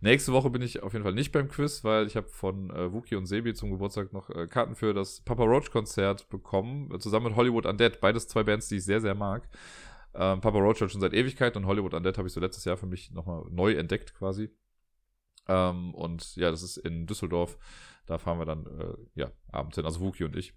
[0.02, 2.92] Nächste Woche bin ich auf jeden Fall nicht beim Quiz, weil ich habe von äh,
[2.92, 7.00] Wookie und Sebi zum Geburtstag noch äh, Karten für das Papa Roach Konzert bekommen, äh,
[7.00, 8.02] zusammen mit Hollywood Undead.
[8.02, 9.48] Beides zwei Bands, die ich sehr, sehr mag.
[10.14, 12.76] Ähm, Papa Roach hat schon seit Ewigkeit und Hollywood Undead habe ich so letztes Jahr
[12.76, 14.50] für mich nochmal neu entdeckt quasi.
[15.48, 17.58] Ähm, und ja, das ist in Düsseldorf.
[18.06, 20.54] Da fahren wir dann äh, ja, abends hin, also Wuki und ich.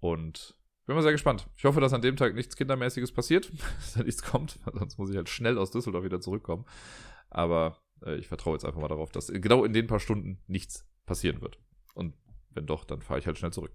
[0.00, 0.56] Und
[0.86, 1.48] bin mal sehr gespannt.
[1.56, 5.10] Ich hoffe, dass an dem Tag nichts Kindermäßiges passiert, dass da nichts kommt, sonst muss
[5.10, 6.64] ich halt schnell aus Düsseldorf wieder zurückkommen.
[7.30, 10.86] Aber äh, ich vertraue jetzt einfach mal darauf, dass genau in den paar Stunden nichts
[11.06, 11.58] passieren wird.
[11.94, 12.14] Und
[12.50, 13.72] wenn doch, dann fahre ich halt schnell zurück.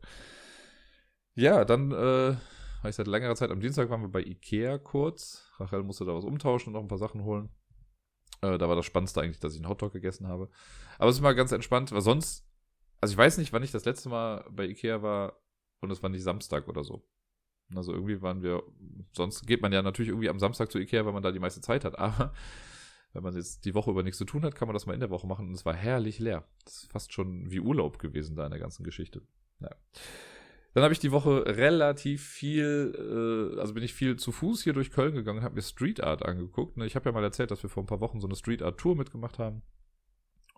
[1.33, 2.35] Ja, dann äh,
[2.79, 5.51] habe ich seit längerer Zeit am Dienstag waren wir bei Ikea kurz.
[5.57, 7.49] Rachel musste da was umtauschen und noch ein paar Sachen holen.
[8.41, 10.49] Äh, da war das Spannendste eigentlich, dass ich einen Hotdog gegessen habe.
[10.97, 12.45] Aber es ist mal ganz entspannt, weil sonst,
[13.01, 15.39] also ich weiß nicht, wann ich das letzte Mal bei Ikea war
[15.81, 17.07] und es war nicht Samstag oder so.
[17.75, 18.63] Also irgendwie waren wir,
[19.11, 21.61] sonst geht man ja natürlich irgendwie am Samstag zu Ikea, weil man da die meiste
[21.61, 21.97] Zeit hat.
[21.99, 22.33] Aber
[23.13, 24.99] wenn man jetzt die Woche über nichts zu tun hat, kann man das mal in
[24.99, 26.47] der Woche machen und es war herrlich leer.
[26.63, 29.21] Das ist fast schon wie Urlaub gewesen da in der ganzen Geschichte.
[29.59, 29.75] Ja.
[30.73, 32.93] Dann habe ich die Woche relativ viel,
[33.55, 36.23] äh, also bin ich viel zu Fuß hier durch Köln gegangen habe mir Street Art
[36.23, 36.77] angeguckt.
[36.77, 36.85] Ne?
[36.85, 38.77] Ich habe ja mal erzählt, dass wir vor ein paar Wochen so eine Street Art
[38.79, 39.63] Tour mitgemacht haben.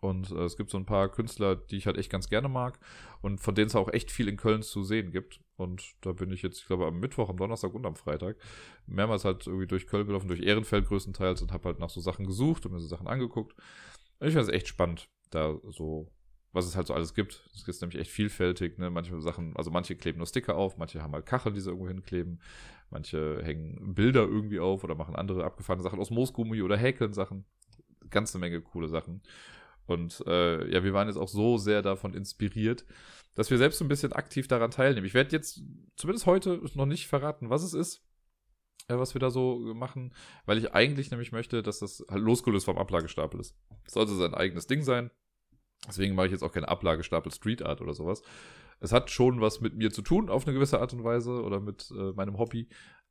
[0.02, 2.80] Und äh, es gibt so ein paar Künstler, die ich halt echt ganz gerne mag
[3.22, 5.42] und von denen es auch echt viel in Köln zu sehen gibt.
[5.58, 8.38] Und da bin ich jetzt, ich glaube, am Mittwoch, am Donnerstag und am Freitag
[8.88, 12.26] mehrmals halt irgendwie durch Köln gelaufen, durch Ehrenfeld größtenteils und habe halt nach so Sachen
[12.26, 13.54] gesucht und mir so Sachen angeguckt.
[14.20, 16.10] Und ich finde es echt spannend, da so
[16.52, 17.48] was es halt so alles gibt.
[17.54, 18.90] Es ist nämlich echt vielfältig, ne?
[18.90, 21.88] Manche Sachen, also manche kleben nur Sticker auf, manche haben halt Kacheln, die sie irgendwo
[21.88, 22.42] hinkleben,
[22.90, 27.46] manche hängen Bilder irgendwie auf oder machen andere abgefahrene Sachen aus Moosgummi oder häkeln Sachen.
[28.10, 29.22] Ganze Menge coole Sachen.
[29.86, 32.86] Und äh, ja, wir waren jetzt auch so sehr davon inspiriert,
[33.36, 35.06] dass wir selbst so ein bisschen aktiv daran teilnehmen.
[35.06, 35.64] Ich werde jetzt
[35.96, 38.04] zumindest heute noch nicht verraten, was es ist,
[38.88, 40.14] äh, was wir da so machen,
[40.46, 43.56] weil ich eigentlich nämlich möchte, dass das halt losgelöst vom Ablagestapel ist.
[43.86, 45.10] Das sollte sein eigenes Ding sein.
[45.88, 48.22] Deswegen mache ich jetzt auch keine Ablagestapel Street Art oder sowas.
[48.80, 51.60] Es hat schon was mit mir zu tun, auf eine gewisse Art und Weise oder
[51.60, 52.68] mit äh, meinem Hobby,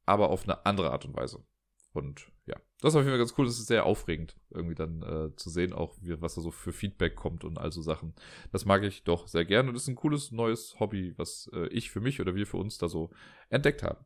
[0.07, 1.45] aber auf eine andere Art und Weise.
[1.93, 3.47] Und ja, das ist auf jeden Fall ganz cool.
[3.47, 6.73] Das ist sehr aufregend, irgendwie dann äh, zu sehen, auch wie, was da so für
[6.73, 8.15] Feedback kommt und all so Sachen.
[8.53, 11.91] Das mag ich doch sehr gerne und ist ein cooles neues Hobby, was äh, ich
[11.91, 13.11] für mich oder wir für uns da so
[13.49, 14.05] entdeckt haben.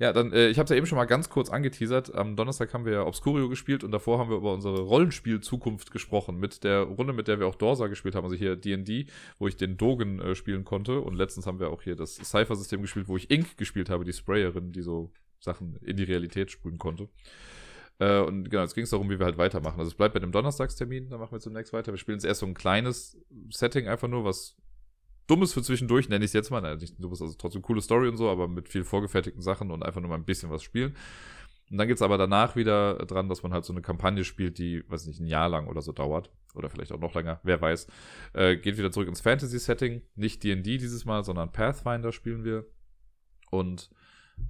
[0.00, 2.14] Ja, dann, äh, ich habe es ja eben schon mal ganz kurz angeteasert.
[2.14, 6.38] Am Donnerstag haben wir ja Obscurio gespielt und davor haben wir über unsere Rollenspiel-Zukunft gesprochen.
[6.38, 9.06] Mit der Runde, mit der wir auch Dorsa gespielt haben, also hier D&D,
[9.38, 11.00] wo ich den Dogen äh, spielen konnte.
[11.00, 14.12] Und letztens haben wir auch hier das Cypher-System gespielt, wo ich Ink gespielt habe, die
[14.12, 17.08] Sprayerin, die so Sachen in die Realität sprühen konnte.
[17.98, 19.80] Äh, und genau, jetzt ging es darum, wie wir halt weitermachen.
[19.80, 21.92] Also es bleibt bei dem Donnerstagstermin, da machen wir zunächst weiter.
[21.92, 23.18] Wir spielen jetzt erst so ein kleines
[23.50, 24.56] Setting einfach nur, was
[25.28, 26.60] Dummes für zwischendurch, nenne ich es jetzt mal.
[26.60, 29.84] Nein, nicht dummes, also trotzdem coole Story und so, aber mit viel vorgefertigten Sachen und
[29.84, 30.96] einfach nur mal ein bisschen was spielen.
[31.70, 34.82] Und dann geht's aber danach wieder dran, dass man halt so eine Kampagne spielt, die,
[34.88, 36.30] weiß nicht, ein Jahr lang oder so dauert.
[36.54, 37.86] Oder vielleicht auch noch länger, wer weiß.
[38.32, 40.02] Äh, geht wieder zurück ins Fantasy-Setting.
[40.16, 42.64] Nicht D&D dieses Mal, sondern Pathfinder spielen wir.
[43.50, 43.90] Und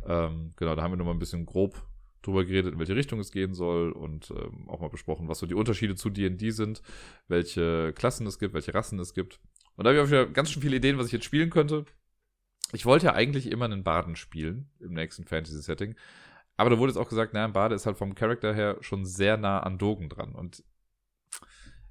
[0.06, 1.84] ähm, genau, da haben wir nur mal ein bisschen grob
[2.22, 5.46] drüber geredet, in welche Richtung es gehen soll und ähm, auch mal besprochen, was so
[5.46, 6.82] die Unterschiede zu D&D sind,
[7.28, 9.40] welche Klassen es gibt, welche Rassen es gibt.
[9.78, 11.86] Und da habe ich auch wieder ganz schön viele Ideen, was ich jetzt spielen könnte.
[12.72, 15.94] Ich wollte ja eigentlich immer einen Baden spielen im nächsten Fantasy-Setting.
[16.56, 19.06] Aber da wurde jetzt auch gesagt, naja, ein Bade ist halt vom Charakter her schon
[19.06, 20.34] sehr nah an Dogen dran.
[20.34, 20.64] Und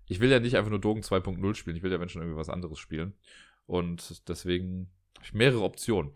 [0.05, 2.37] ich will ja nicht einfach nur Dogen 2.0 spielen, ich will ja wenn schon irgendwie
[2.37, 3.13] was anderes spielen.
[3.65, 6.11] Und deswegen habe ich mehrere Optionen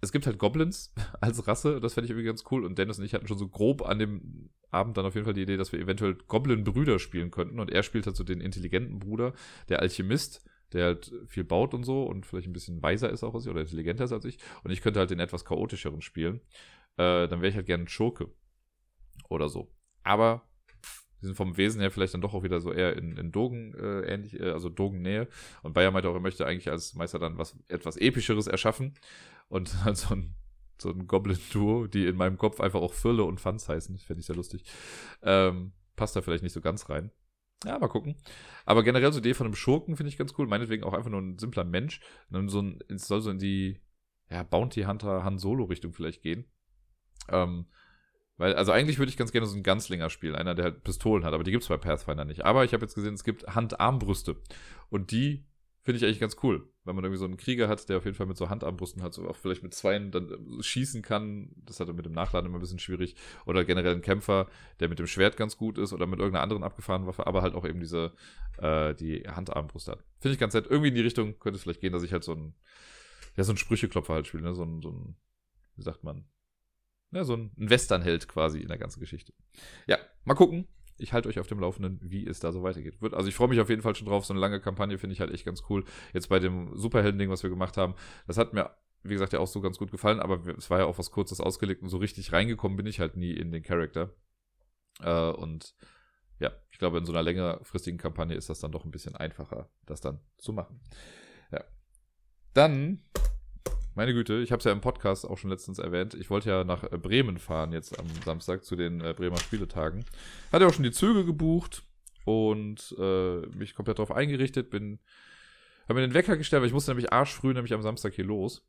[0.00, 2.64] es gibt halt Goblins als Rasse, das fände ich irgendwie ganz cool.
[2.64, 5.34] Und Dennis und ich hatten schon so grob an dem Abend dann auf jeden Fall
[5.34, 7.58] die Idee, dass wir eventuell Goblin-Brüder spielen könnten.
[7.58, 9.32] Und er spielt halt so den intelligenten Bruder,
[9.68, 13.34] der Alchemist, der halt viel baut und so und vielleicht ein bisschen weiser ist auch
[13.34, 14.38] als ich oder intelligenter ist als ich.
[14.62, 16.40] Und ich könnte halt den etwas chaotischeren spielen.
[16.96, 18.30] Äh, dann wäre ich halt gerne ein Schurke.
[19.28, 19.72] Oder so.
[20.02, 20.48] Aber
[21.20, 23.74] die sind vom Wesen her vielleicht dann doch auch wieder so eher in, in Dogen
[23.74, 25.28] äh, ähnlich, äh, also Dogen-Nähe.
[25.62, 28.94] Und Bayer meinte auch, er möchte eigentlich als Meister dann was etwas Epischeres erschaffen.
[29.48, 30.34] Und halt so ein,
[30.80, 33.98] so ein Goblin-Duo, die in meinem Kopf einfach auch Fülle und Fans heißen.
[33.98, 34.64] Fände ich sehr lustig.
[35.22, 37.10] Ähm, passt da vielleicht nicht so ganz rein.
[37.64, 38.16] Ja, mal gucken.
[38.64, 40.46] Aber generell so die Idee von einem Schurken finde ich ganz cool.
[40.46, 42.00] Meinetwegen auch einfach nur ein simpler Mensch.
[42.46, 43.80] so ein, es soll so in die
[44.30, 46.46] ja, Bounty Hunter Han Solo Richtung vielleicht gehen.
[47.28, 47.66] Ähm,
[48.38, 51.26] weil, also eigentlich würde ich ganz gerne so einen Ganzlinger spielen, einer, der halt Pistolen
[51.26, 52.46] hat, aber die gibt es bei Pathfinder nicht.
[52.46, 54.36] Aber ich habe jetzt gesehen, es gibt Handarmbrüste.
[54.88, 55.44] Und die
[55.82, 56.68] finde ich eigentlich ganz cool.
[56.84, 59.14] Wenn man irgendwie so einen Krieger hat, der auf jeden Fall mit so Handarmbrüsten hat,
[59.14, 61.50] so auch vielleicht mit zweien dann äh, schießen kann.
[61.64, 63.16] Das hat dann mit dem Nachladen immer ein bisschen schwierig.
[63.46, 64.48] Oder generell ein Kämpfer,
[64.80, 67.54] der mit dem Schwert ganz gut ist oder mit irgendeiner anderen abgefahrenen Waffe, aber halt
[67.54, 68.12] auch eben diese,
[68.58, 70.04] äh, die Handarmbrust hat.
[70.18, 70.66] Finde ich ganz nett.
[70.68, 72.54] Irgendwie in die Richtung könnte es vielleicht gehen, dass ich halt so ein,
[73.36, 74.54] ja, so ein Sprücheklopfer halt spiele, ne?
[74.54, 75.16] So ein, so ein,
[75.76, 76.24] wie sagt man,
[77.12, 79.32] ja, so ein Westernheld quasi in der ganzen Geschichte.
[79.86, 80.68] Ja, mal gucken.
[81.00, 82.96] Ich halte euch auf dem Laufenden, wie es da so weitergeht.
[83.12, 84.24] Also ich freue mich auf jeden Fall schon drauf.
[84.24, 85.84] So eine lange Kampagne finde ich halt echt ganz cool.
[86.12, 87.94] Jetzt bei dem Superhelden-Ding, was wir gemacht haben,
[88.26, 88.70] das hat mir,
[89.02, 91.40] wie gesagt, ja auch so ganz gut gefallen, aber es war ja auch was Kurzes
[91.40, 94.14] ausgelegt und so richtig reingekommen bin ich halt nie in den Charakter.
[95.02, 95.74] Äh, und
[96.38, 99.68] ja, ich glaube, in so einer längerfristigen Kampagne ist das dann doch ein bisschen einfacher,
[99.86, 100.80] das dann zu machen.
[101.52, 101.64] Ja.
[102.54, 103.02] Dann
[103.94, 106.14] meine Güte, ich habe es ja im Podcast auch schon letztens erwähnt.
[106.14, 110.04] Ich wollte ja nach äh, Bremen fahren jetzt am Samstag zu den äh, Bremer Spieletagen.
[110.52, 111.82] Hatte auch schon die Züge gebucht
[112.24, 114.70] und äh, mich komplett darauf eingerichtet.
[114.70, 114.98] Bin,
[115.84, 118.66] habe mir den Wecker gestellt, weil ich musste nämlich arschfrüh nämlich am Samstag hier los.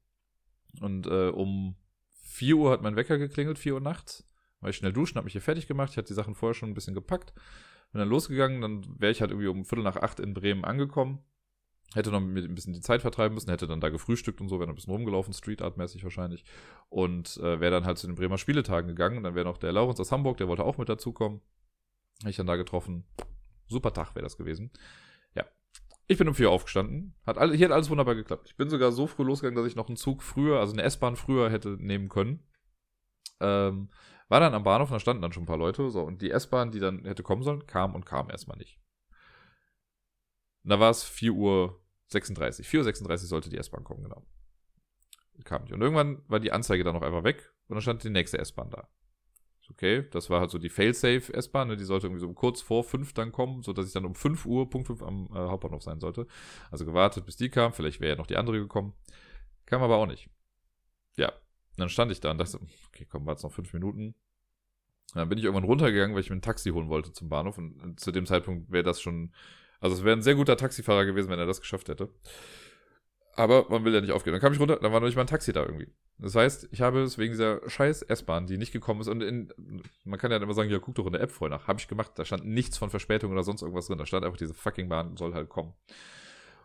[0.80, 1.76] Und äh, um
[2.24, 4.28] 4 Uhr hat mein Wecker geklingelt, 4 Uhr nachts.
[4.62, 5.92] War ich schnell duschen, habe mich hier fertig gemacht.
[5.92, 7.34] Ich hatte die Sachen vorher schon ein bisschen gepackt.
[7.92, 11.20] Bin dann losgegangen, dann wäre ich halt irgendwie um Viertel nach acht in Bremen angekommen
[11.94, 14.60] hätte noch mit ein bisschen die Zeit vertreiben müssen, hätte dann da gefrühstückt und so,
[14.60, 16.46] wäre noch ein bisschen rumgelaufen, Street Art mäßig wahrscheinlich.
[16.90, 19.24] Und äh, wäre dann halt zu den Bremer Spieletagen gegangen.
[19.24, 21.42] Dann wäre noch der Laurens aus Hamburg, der wollte auch mit dazukommen.
[22.20, 23.06] Hätte ich dann da getroffen.
[23.68, 24.72] Super Tag wäre das gewesen.
[25.36, 25.46] Ja.
[26.08, 27.16] Ich bin um vier aufgestanden.
[27.26, 28.48] Hat all, hier hat alles wunderbar geklappt.
[28.50, 31.16] Ich bin sogar so früh losgegangen, dass ich noch einen Zug früher, also eine S-Bahn
[31.16, 32.48] früher hätte nehmen können.
[33.40, 33.90] Ähm,
[34.30, 35.90] war dann am Bahnhof, da standen dann schon ein paar Leute.
[35.90, 38.81] So, und die S-Bahn, die dann hätte kommen sollen, kam und kam erstmal nicht.
[40.64, 42.68] Und da war es 4 Uhr 36.
[42.68, 44.24] 4.36 Uhr sollte die S-Bahn kommen, genau.
[45.44, 45.74] Kam nicht.
[45.74, 48.70] Und irgendwann war die Anzeige dann noch einfach weg und dann stand die nächste S-Bahn
[48.70, 48.88] da.
[49.72, 51.78] okay, das war halt so die Failsafe S-Bahn, ne?
[51.78, 54.70] die sollte irgendwie so kurz vor fünf dann kommen, sodass ich dann um 5 Uhr,
[54.70, 56.28] Punkt 5 am äh, Hauptbahnhof sein sollte.
[56.70, 58.94] Also gewartet, bis die kam, vielleicht wäre ja noch die andere gekommen.
[59.66, 60.30] Kam aber auch nicht.
[61.16, 61.32] Ja,
[61.78, 64.16] dann stand ich da und dachte, okay, komm, warte noch fünf Minuten.
[65.14, 67.58] Und dann bin ich irgendwann runtergegangen, weil ich mir ein Taxi holen wollte zum Bahnhof.
[67.58, 69.34] Und zu dem Zeitpunkt wäre das schon,
[69.82, 72.10] also es wäre ein sehr guter Taxifahrer gewesen, wenn er das geschafft hätte.
[73.36, 74.34] Aber man will ja nicht aufgeben.
[74.34, 75.88] Dann kam ich runter, dann war noch nicht mal ein Taxi da irgendwie.
[76.18, 79.52] Das heißt, ich habe es wegen dieser scheiß S-Bahn, die nicht gekommen ist, und in,
[80.04, 81.68] man kann ja immer sagen, ja, guck doch in der App vorher nach.
[81.68, 83.98] Habe ich gemacht, da stand nichts von Verspätung oder sonst irgendwas drin.
[83.98, 85.74] Da stand einfach, diese fucking Bahn soll halt kommen.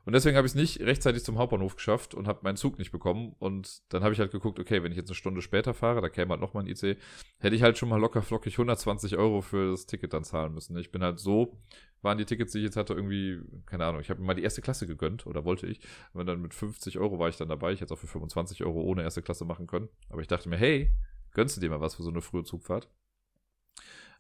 [0.07, 2.93] Und deswegen habe ich es nicht rechtzeitig zum Hauptbahnhof geschafft und habe meinen Zug nicht
[2.93, 3.35] bekommen.
[3.41, 6.09] Und dann habe ich halt geguckt, okay, wenn ich jetzt eine Stunde später fahre, da
[6.09, 6.97] käme halt nochmal ein IC,
[7.39, 10.77] hätte ich halt schon mal locker flockig 120 Euro für das Ticket dann zahlen müssen.
[10.77, 11.59] Ich bin halt so,
[12.03, 14.45] waren die Tickets, die ich jetzt hatte, irgendwie, keine Ahnung, ich habe mir mal die
[14.45, 15.81] erste Klasse gegönnt oder wollte ich.
[16.13, 17.73] Und dann mit 50 Euro war ich dann dabei.
[17.73, 19.89] Ich hätte es auch für 25 Euro ohne erste Klasse machen können.
[20.09, 20.93] Aber ich dachte mir, hey,
[21.33, 22.89] gönnst du dir mal was für so eine frühe Zugfahrt?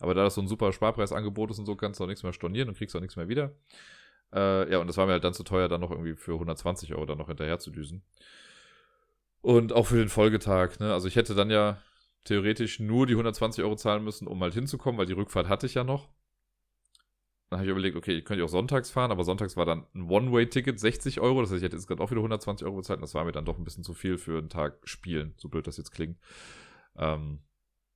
[0.00, 2.32] Aber da das so ein super Sparpreisangebot ist und so, kannst du auch nichts mehr
[2.32, 3.54] stornieren und kriegst auch nichts mehr wieder.
[4.32, 6.94] Äh, ja, und das war mir halt dann zu teuer, dann noch irgendwie für 120
[6.94, 8.02] Euro dann noch hinterher zu düsen.
[9.40, 10.92] Und auch für den Folgetag, ne?
[10.92, 11.78] Also ich hätte dann ja
[12.24, 15.74] theoretisch nur die 120 Euro zahlen müssen, um halt hinzukommen, weil die Rückfahrt hatte ich
[15.74, 16.08] ja noch.
[17.48, 20.10] Dann habe ich überlegt, okay, ich könnte auch sonntags fahren, aber sonntags war dann ein
[20.10, 21.40] One-Way-Ticket 60 Euro.
[21.40, 22.98] Das heißt, ich hätte jetzt gerade auch wieder 120 Euro bezahlt.
[22.98, 25.48] Und das war mir dann doch ein bisschen zu viel für einen Tag spielen, so
[25.48, 26.18] blöd das jetzt klingt.
[26.96, 27.38] Ähm,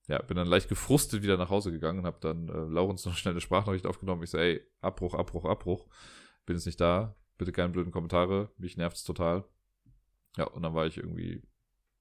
[0.07, 3.17] ja, bin dann leicht gefrustet wieder nach Hause gegangen und habe dann äh, Laurens noch
[3.17, 4.23] schnell eine Sprachnachricht aufgenommen.
[4.23, 5.89] Ich so, ey, Abbruch, Abbruch, Abbruch
[6.47, 9.45] bin jetzt nicht da, bitte keine blöden Kommentare, mich nervt es total.
[10.37, 11.43] Ja, und dann war ich irgendwie,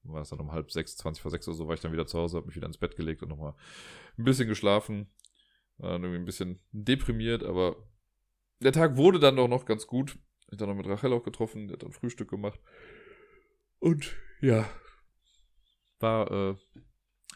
[0.03, 2.07] war es dann um halb sechs, zwanzig vor sechs oder so, war ich dann wieder
[2.07, 3.55] zu Hause, habe mich wieder ins Bett gelegt und nochmal
[4.17, 5.09] ein bisschen geschlafen.
[5.81, 7.77] Dann irgendwie ein bisschen deprimiert, aber
[8.59, 10.19] der Tag wurde dann doch noch ganz gut.
[10.51, 12.59] Ich dann noch mit Rachel auch getroffen, der hat dann Frühstück gemacht.
[13.79, 14.69] Und ja,
[15.99, 16.55] war äh,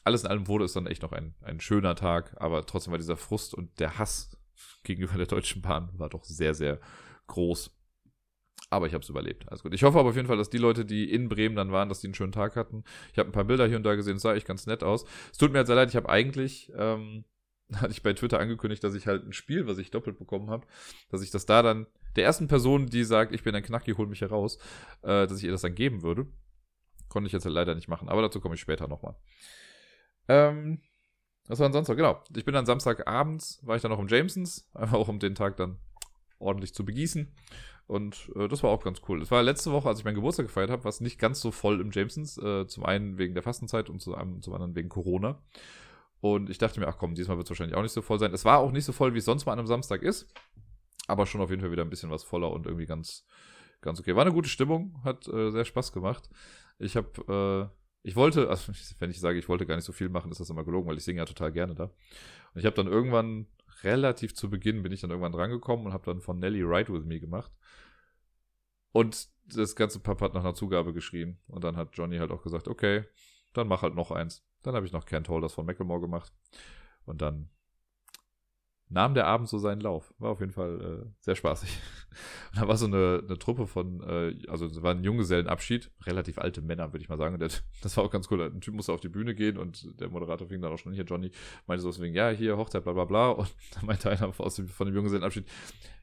[0.04, 2.98] alles in allem wurde es dann echt noch ein, ein schöner Tag, aber trotzdem war
[2.98, 4.38] dieser Frust und der Hass
[4.84, 6.80] gegenüber der Deutschen Bahn war doch sehr, sehr
[7.28, 7.72] groß.
[8.70, 9.46] Aber ich habe es überlebt.
[9.52, 9.74] Also gut.
[9.74, 12.02] Ich hoffe aber auf jeden Fall, dass die Leute, die in Bremen dann waren, dass
[12.02, 12.84] die einen schönen Tag hatten.
[13.12, 15.06] Ich habe ein paar Bilder hier und da gesehen, es sah echt ganz nett aus.
[15.32, 17.26] Es tut mir jetzt sehr leid, ich habe eigentlich, ähm,
[17.76, 20.66] hatte ich bei Twitter angekündigt, dass ich halt ein Spiel, was ich doppelt bekommen habe,
[21.10, 24.08] dass ich das da dann der ersten Person, die sagt, ich bin ein Knacki, hol
[24.08, 24.58] mich heraus,
[25.02, 26.28] äh, dass ich ihr das dann geben würde.
[27.10, 29.16] Konnte ich jetzt halt leider nicht machen, aber dazu komme ich später nochmal.
[30.28, 30.82] Ähm,
[31.48, 31.96] was war denn sonst noch?
[31.96, 32.22] Genau.
[32.36, 35.58] Ich bin dann Samstagabends, war ich dann noch im Jamesons, einfach auch um den Tag
[35.58, 35.78] dann
[36.40, 37.34] ordentlich zu begießen.
[37.86, 39.22] Und äh, das war auch ganz cool.
[39.22, 41.52] Es war letzte Woche, als ich meinen Geburtstag gefeiert habe, war es nicht ganz so
[41.52, 42.38] voll im Jamesons.
[42.38, 45.42] Äh, zum einen wegen der Fastenzeit und zum, anderen wegen Corona.
[46.22, 48.34] Und ich dachte mir, ach komm, diesmal wird es wahrscheinlich auch nicht so voll sein.
[48.34, 50.34] Es war auch nicht so voll, wie es sonst mal an einem Samstag ist.
[51.08, 53.26] Aber schon auf jeden Fall wieder ein bisschen was voller und irgendwie ganz,
[53.82, 54.16] ganz okay.
[54.16, 56.30] War eine gute Stimmung, hat äh, sehr Spaß gemacht.
[56.80, 60.10] Ich habe äh, ich wollte, also wenn ich sage, ich wollte gar nicht so viel
[60.10, 61.86] machen, ist das immer gelogen, weil ich singe ja total gerne da.
[61.86, 63.48] Und ich habe dann irgendwann,
[63.82, 67.06] relativ zu Beginn, bin ich dann irgendwann drangekommen und habe dann von Nelly Ride With
[67.06, 67.52] Me gemacht.
[68.92, 71.40] Und das ganze Pap hat nach einer Zugabe geschrien.
[71.48, 73.04] Und dann hat Johnny halt auch gesagt, okay,
[73.54, 74.46] dann mach halt noch eins.
[74.62, 76.32] Dann habe ich noch Can't Hold von Macklemore gemacht.
[77.06, 77.50] Und dann
[78.94, 80.14] nahm der Abend so seinen Lauf.
[80.20, 81.70] War auf jeden Fall äh, sehr spaßig.
[82.54, 86.38] Und da war so eine, eine Truppe von, äh, also es war ein Junggesellenabschied, relativ
[86.38, 87.40] alte Männer, würde ich mal sagen.
[87.40, 87.50] Der,
[87.82, 88.42] das war auch ganz cool.
[88.42, 91.04] Ein Typ musste auf die Bühne gehen und der Moderator fing dann auch schon hier,
[91.04, 91.32] Johnny,
[91.66, 93.30] meinte so deswegen, ja, hier Hochzeit, bla bla bla.
[93.32, 95.46] Und dann meinte einer aus dem, von dem Junggesellenabschied,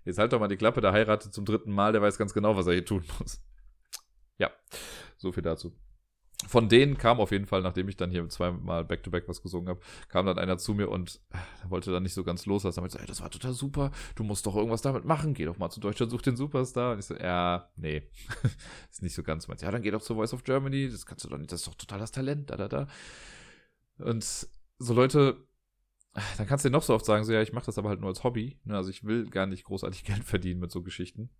[0.05, 2.57] jetzt halt doch mal die Klappe, der heiratet zum dritten Mal, der weiß ganz genau,
[2.57, 3.41] was er hier tun muss.
[4.39, 4.51] Ja,
[5.17, 5.73] so viel dazu
[6.49, 9.81] von denen kam auf jeden Fall, nachdem ich dann hier zweimal Back-to-Back was gesungen habe,
[10.09, 12.77] kam dann einer zu mir und äh, wollte dann nicht so ganz loslassen.
[12.77, 15.59] Damit so, ey, das war total super, du musst doch irgendwas damit machen, geh doch
[15.59, 16.93] mal zu Deutschland, such den Superstar.
[16.93, 18.03] Und ich so, ja, nee,
[18.91, 19.63] ist nicht so ganz meins.
[19.63, 21.69] Ja, dann geh doch zur Voice of Germany, das kannst du doch nicht, das ist
[21.69, 22.87] doch total das Talent, da, da, da.
[23.99, 24.25] Und
[24.79, 25.47] so Leute,
[26.37, 28.01] dann kannst du dir noch so oft sagen, so, ja, ich mache das aber halt
[28.01, 28.59] nur als Hobby.
[28.65, 28.77] Ne?
[28.77, 31.31] Also ich will gar nicht großartig Geld verdienen mit so Geschichten.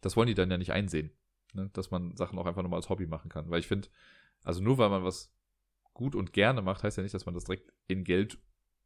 [0.00, 1.10] Das wollen die dann ja nicht einsehen.
[1.54, 1.70] Ne?
[1.72, 3.50] Dass man Sachen auch einfach nur mal als Hobby machen kann.
[3.50, 3.88] Weil ich finde,
[4.44, 5.32] also nur weil man was
[5.94, 8.38] gut und gerne macht, heißt ja nicht, dass man das direkt in Geld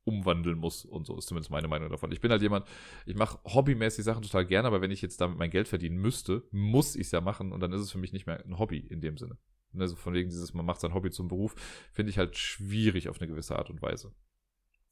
[0.04, 2.10] umwandeln muss und so ist zumindest meine Meinung davon.
[2.10, 2.66] Ich bin halt jemand,
[3.06, 6.42] ich mache hobbymäßig Sachen total gerne, aber wenn ich jetzt damit mein Geld verdienen müsste,
[6.50, 8.78] muss ich es ja machen und dann ist es für mich nicht mehr ein Hobby
[8.78, 9.38] in dem Sinne.
[9.78, 11.54] Also von wegen dieses, man macht sein Hobby zum Beruf,
[11.92, 14.12] finde ich halt schwierig auf eine gewisse Art und Weise.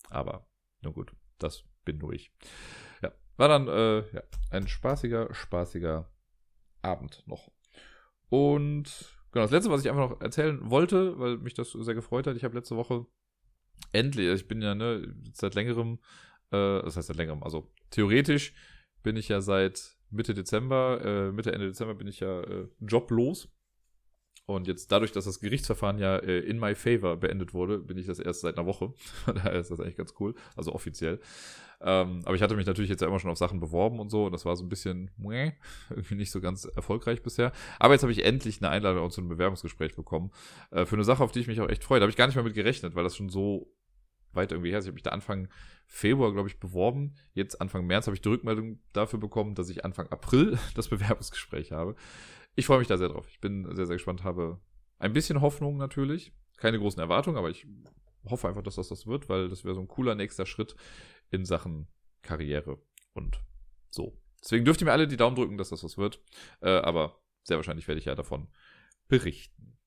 [0.08, 0.48] Aber,
[0.80, 2.32] nun gut, das bin nur ich.
[3.02, 6.10] Ja, war dann äh, ja, ein spaßiger, spaßiger
[6.82, 7.50] Abend noch.
[8.28, 12.26] Und Genau, das letzte, was ich einfach noch erzählen wollte, weil mich das sehr gefreut
[12.26, 13.06] hat, ich habe letzte Woche
[13.92, 15.98] endlich, also ich bin ja ne, seit längerem,
[16.50, 18.52] äh, das heißt seit längerem, also theoretisch
[19.02, 23.48] bin ich ja seit Mitte Dezember, äh, Mitte, Ende Dezember bin ich ja äh, joblos.
[24.50, 28.06] Und jetzt dadurch, dass das Gerichtsverfahren ja äh, in my favor beendet wurde, bin ich
[28.06, 28.92] das erst seit einer Woche.
[29.26, 30.34] Daher ist das eigentlich ganz cool.
[30.56, 31.20] Also offiziell.
[31.80, 34.26] Ähm, aber ich hatte mich natürlich jetzt ja immer schon auf Sachen beworben und so.
[34.26, 35.52] Und das war so ein bisschen meh,
[35.90, 37.52] irgendwie nicht so ganz erfolgreich bisher.
[37.78, 40.32] Aber jetzt habe ich endlich eine Einladung zu einem Bewerbungsgespräch bekommen.
[40.72, 42.00] Äh, für eine Sache, auf die ich mich auch echt freue.
[42.00, 43.72] Da habe ich gar nicht mehr mit gerechnet, weil das schon so
[44.32, 44.84] weit irgendwie her ist.
[44.84, 45.48] Ich habe mich da Anfang
[45.86, 47.14] Februar, glaube ich, beworben.
[47.34, 51.70] Jetzt Anfang März habe ich die Rückmeldung dafür bekommen, dass ich Anfang April das Bewerbungsgespräch
[51.70, 51.94] habe
[52.54, 53.26] ich freue mich da sehr drauf.
[53.28, 54.60] Ich bin sehr, sehr gespannt, habe
[54.98, 56.32] ein bisschen Hoffnung natürlich.
[56.56, 57.66] Keine großen Erwartungen, aber ich
[58.24, 60.76] hoffe einfach, dass das das wird, weil das wäre so ein cooler nächster Schritt
[61.30, 61.88] in Sachen
[62.22, 62.78] Karriere
[63.14, 63.42] und
[63.88, 64.20] so.
[64.42, 66.22] Deswegen dürft ihr mir alle die Daumen drücken, dass das was wird.
[66.60, 68.48] Äh, aber sehr wahrscheinlich werde ich ja davon
[69.08, 69.78] berichten.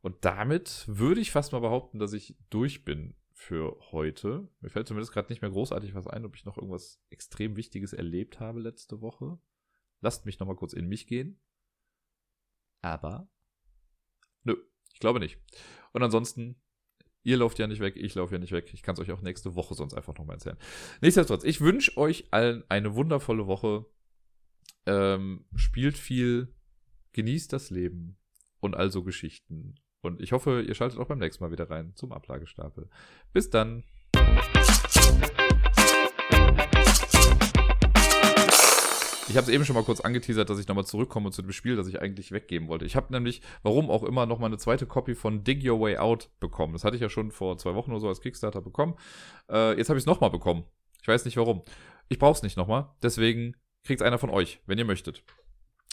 [0.00, 4.48] Und damit würde ich fast mal behaupten, dass ich durch bin für heute.
[4.60, 7.92] Mir fällt zumindest gerade nicht mehr großartig was ein, ob ich noch irgendwas extrem Wichtiges
[7.92, 9.38] erlebt habe letzte Woche.
[10.00, 11.40] Lasst mich nochmal kurz in mich gehen.
[12.82, 13.28] Aber
[14.44, 14.56] nö,
[14.92, 15.38] ich glaube nicht.
[15.92, 16.60] Und ansonsten,
[17.22, 18.70] ihr lauft ja nicht weg, ich laufe ja nicht weg.
[18.74, 20.58] Ich kann es euch auch nächste Woche sonst einfach nochmal erzählen.
[21.00, 23.86] Nichtsdestotrotz, ich wünsche euch allen eine wundervolle Woche.
[24.84, 26.54] Ähm, spielt viel,
[27.12, 28.18] genießt das Leben
[28.60, 29.76] und also Geschichten.
[30.00, 32.90] Und ich hoffe, ihr schaltet auch beim nächsten Mal wieder rein zum Ablagestapel.
[33.32, 33.84] Bis dann.
[39.32, 41.74] Ich habe es eben schon mal kurz angeteasert, dass ich nochmal zurückkomme zu dem Spiel,
[41.74, 42.84] das ich eigentlich weggeben wollte.
[42.84, 46.28] Ich habe nämlich, warum auch immer, nochmal eine zweite Copy von Dig Your Way Out
[46.38, 46.74] bekommen.
[46.74, 48.94] Das hatte ich ja schon vor zwei Wochen oder so als Kickstarter bekommen.
[49.50, 50.64] Äh, jetzt habe ich es nochmal bekommen.
[51.00, 51.62] Ich weiß nicht warum.
[52.10, 52.90] Ich brauche es nicht nochmal.
[53.02, 55.24] Deswegen kriegt es einer von euch, wenn ihr möchtet.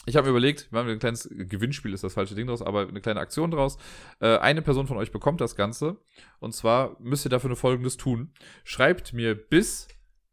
[0.04, 2.88] Ich habe mir überlegt, wir haben ein kleines Gewinnspiel, ist das falsche Ding draus, aber
[2.88, 3.78] eine kleine Aktion draus.
[4.20, 5.96] Äh, eine Person von euch bekommt das Ganze.
[6.40, 8.34] Und zwar müsst ihr dafür nur Folgendes tun.
[8.64, 9.88] Schreibt mir bis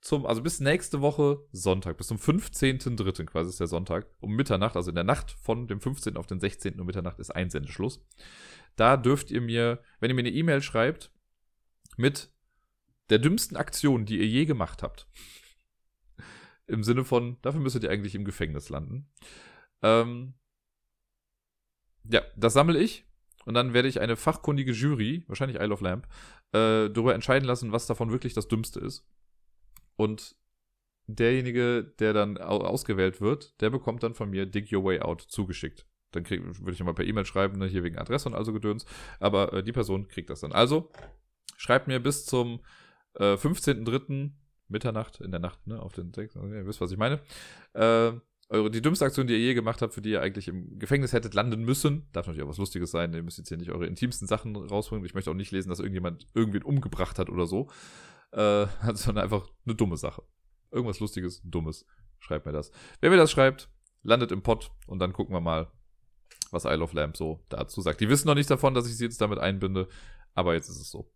[0.08, 3.26] zum, also bis nächste Woche Sonntag, bis zum 15.3.
[3.26, 6.16] quasi ist der Sonntag, um Mitternacht, also in der Nacht von dem 15.
[6.16, 6.80] auf den 16.
[6.80, 8.02] um Mitternacht ist Einsendeschluss.
[8.78, 11.12] Da dürft ihr mir, wenn ihr mir eine E-Mail schreibt,
[11.98, 12.32] mit
[13.10, 15.10] der dümmsten Aktion, die ihr je gemacht habt.
[16.68, 19.10] Im Sinne von, dafür müsstet ihr eigentlich im Gefängnis landen.
[19.82, 20.36] Ähm,
[22.06, 23.06] ja, das sammle ich
[23.44, 26.08] und dann werde ich eine fachkundige Jury, wahrscheinlich Isle of Lamp,
[26.54, 29.06] äh, darüber entscheiden lassen, was davon wirklich das Dümmste ist.
[29.98, 30.36] Und
[31.08, 35.86] derjenige, der dann ausgewählt wird, der bekommt dann von mir Dig Your Way Out zugeschickt.
[36.12, 38.86] Dann würde ich nochmal per E-Mail schreiben, ne, hier wegen Adresse und also Gedöns.
[39.20, 40.54] Aber äh, die Person kriegt das dann.
[40.54, 40.90] Also,
[41.58, 42.62] schreibt mir bis zum
[43.16, 44.32] äh, 15.03.
[44.70, 46.36] Mitternacht, in der Nacht, ne, auf den 6.
[46.36, 47.22] ihr wisst, was ich meine.
[47.74, 48.12] Äh,
[48.50, 51.14] eure, die dümmste Aktion, die ihr je gemacht habt, für die ihr eigentlich im Gefängnis
[51.14, 52.08] hättet landen müssen.
[52.12, 53.14] Darf natürlich auch was Lustiges sein.
[53.14, 55.06] Ihr müsst jetzt hier nicht eure intimsten Sachen rausbringen.
[55.06, 57.70] Ich möchte auch nicht lesen, dass irgendjemand irgendwen umgebracht hat oder so
[58.32, 60.24] äh, sondern einfach eine dumme Sache.
[60.72, 61.86] Irgendwas Lustiges, Dummes.
[62.20, 62.72] Schreibt mir das.
[63.00, 63.70] Wer mir das schreibt,
[64.04, 65.72] landet im Pott und dann gucken wir mal,
[66.52, 68.02] was Isle of Lamp so dazu sagt.
[68.02, 69.88] Die wissen noch nichts davon, dass ich sie jetzt damit einbinde,
[70.34, 71.12] aber jetzt ist es so.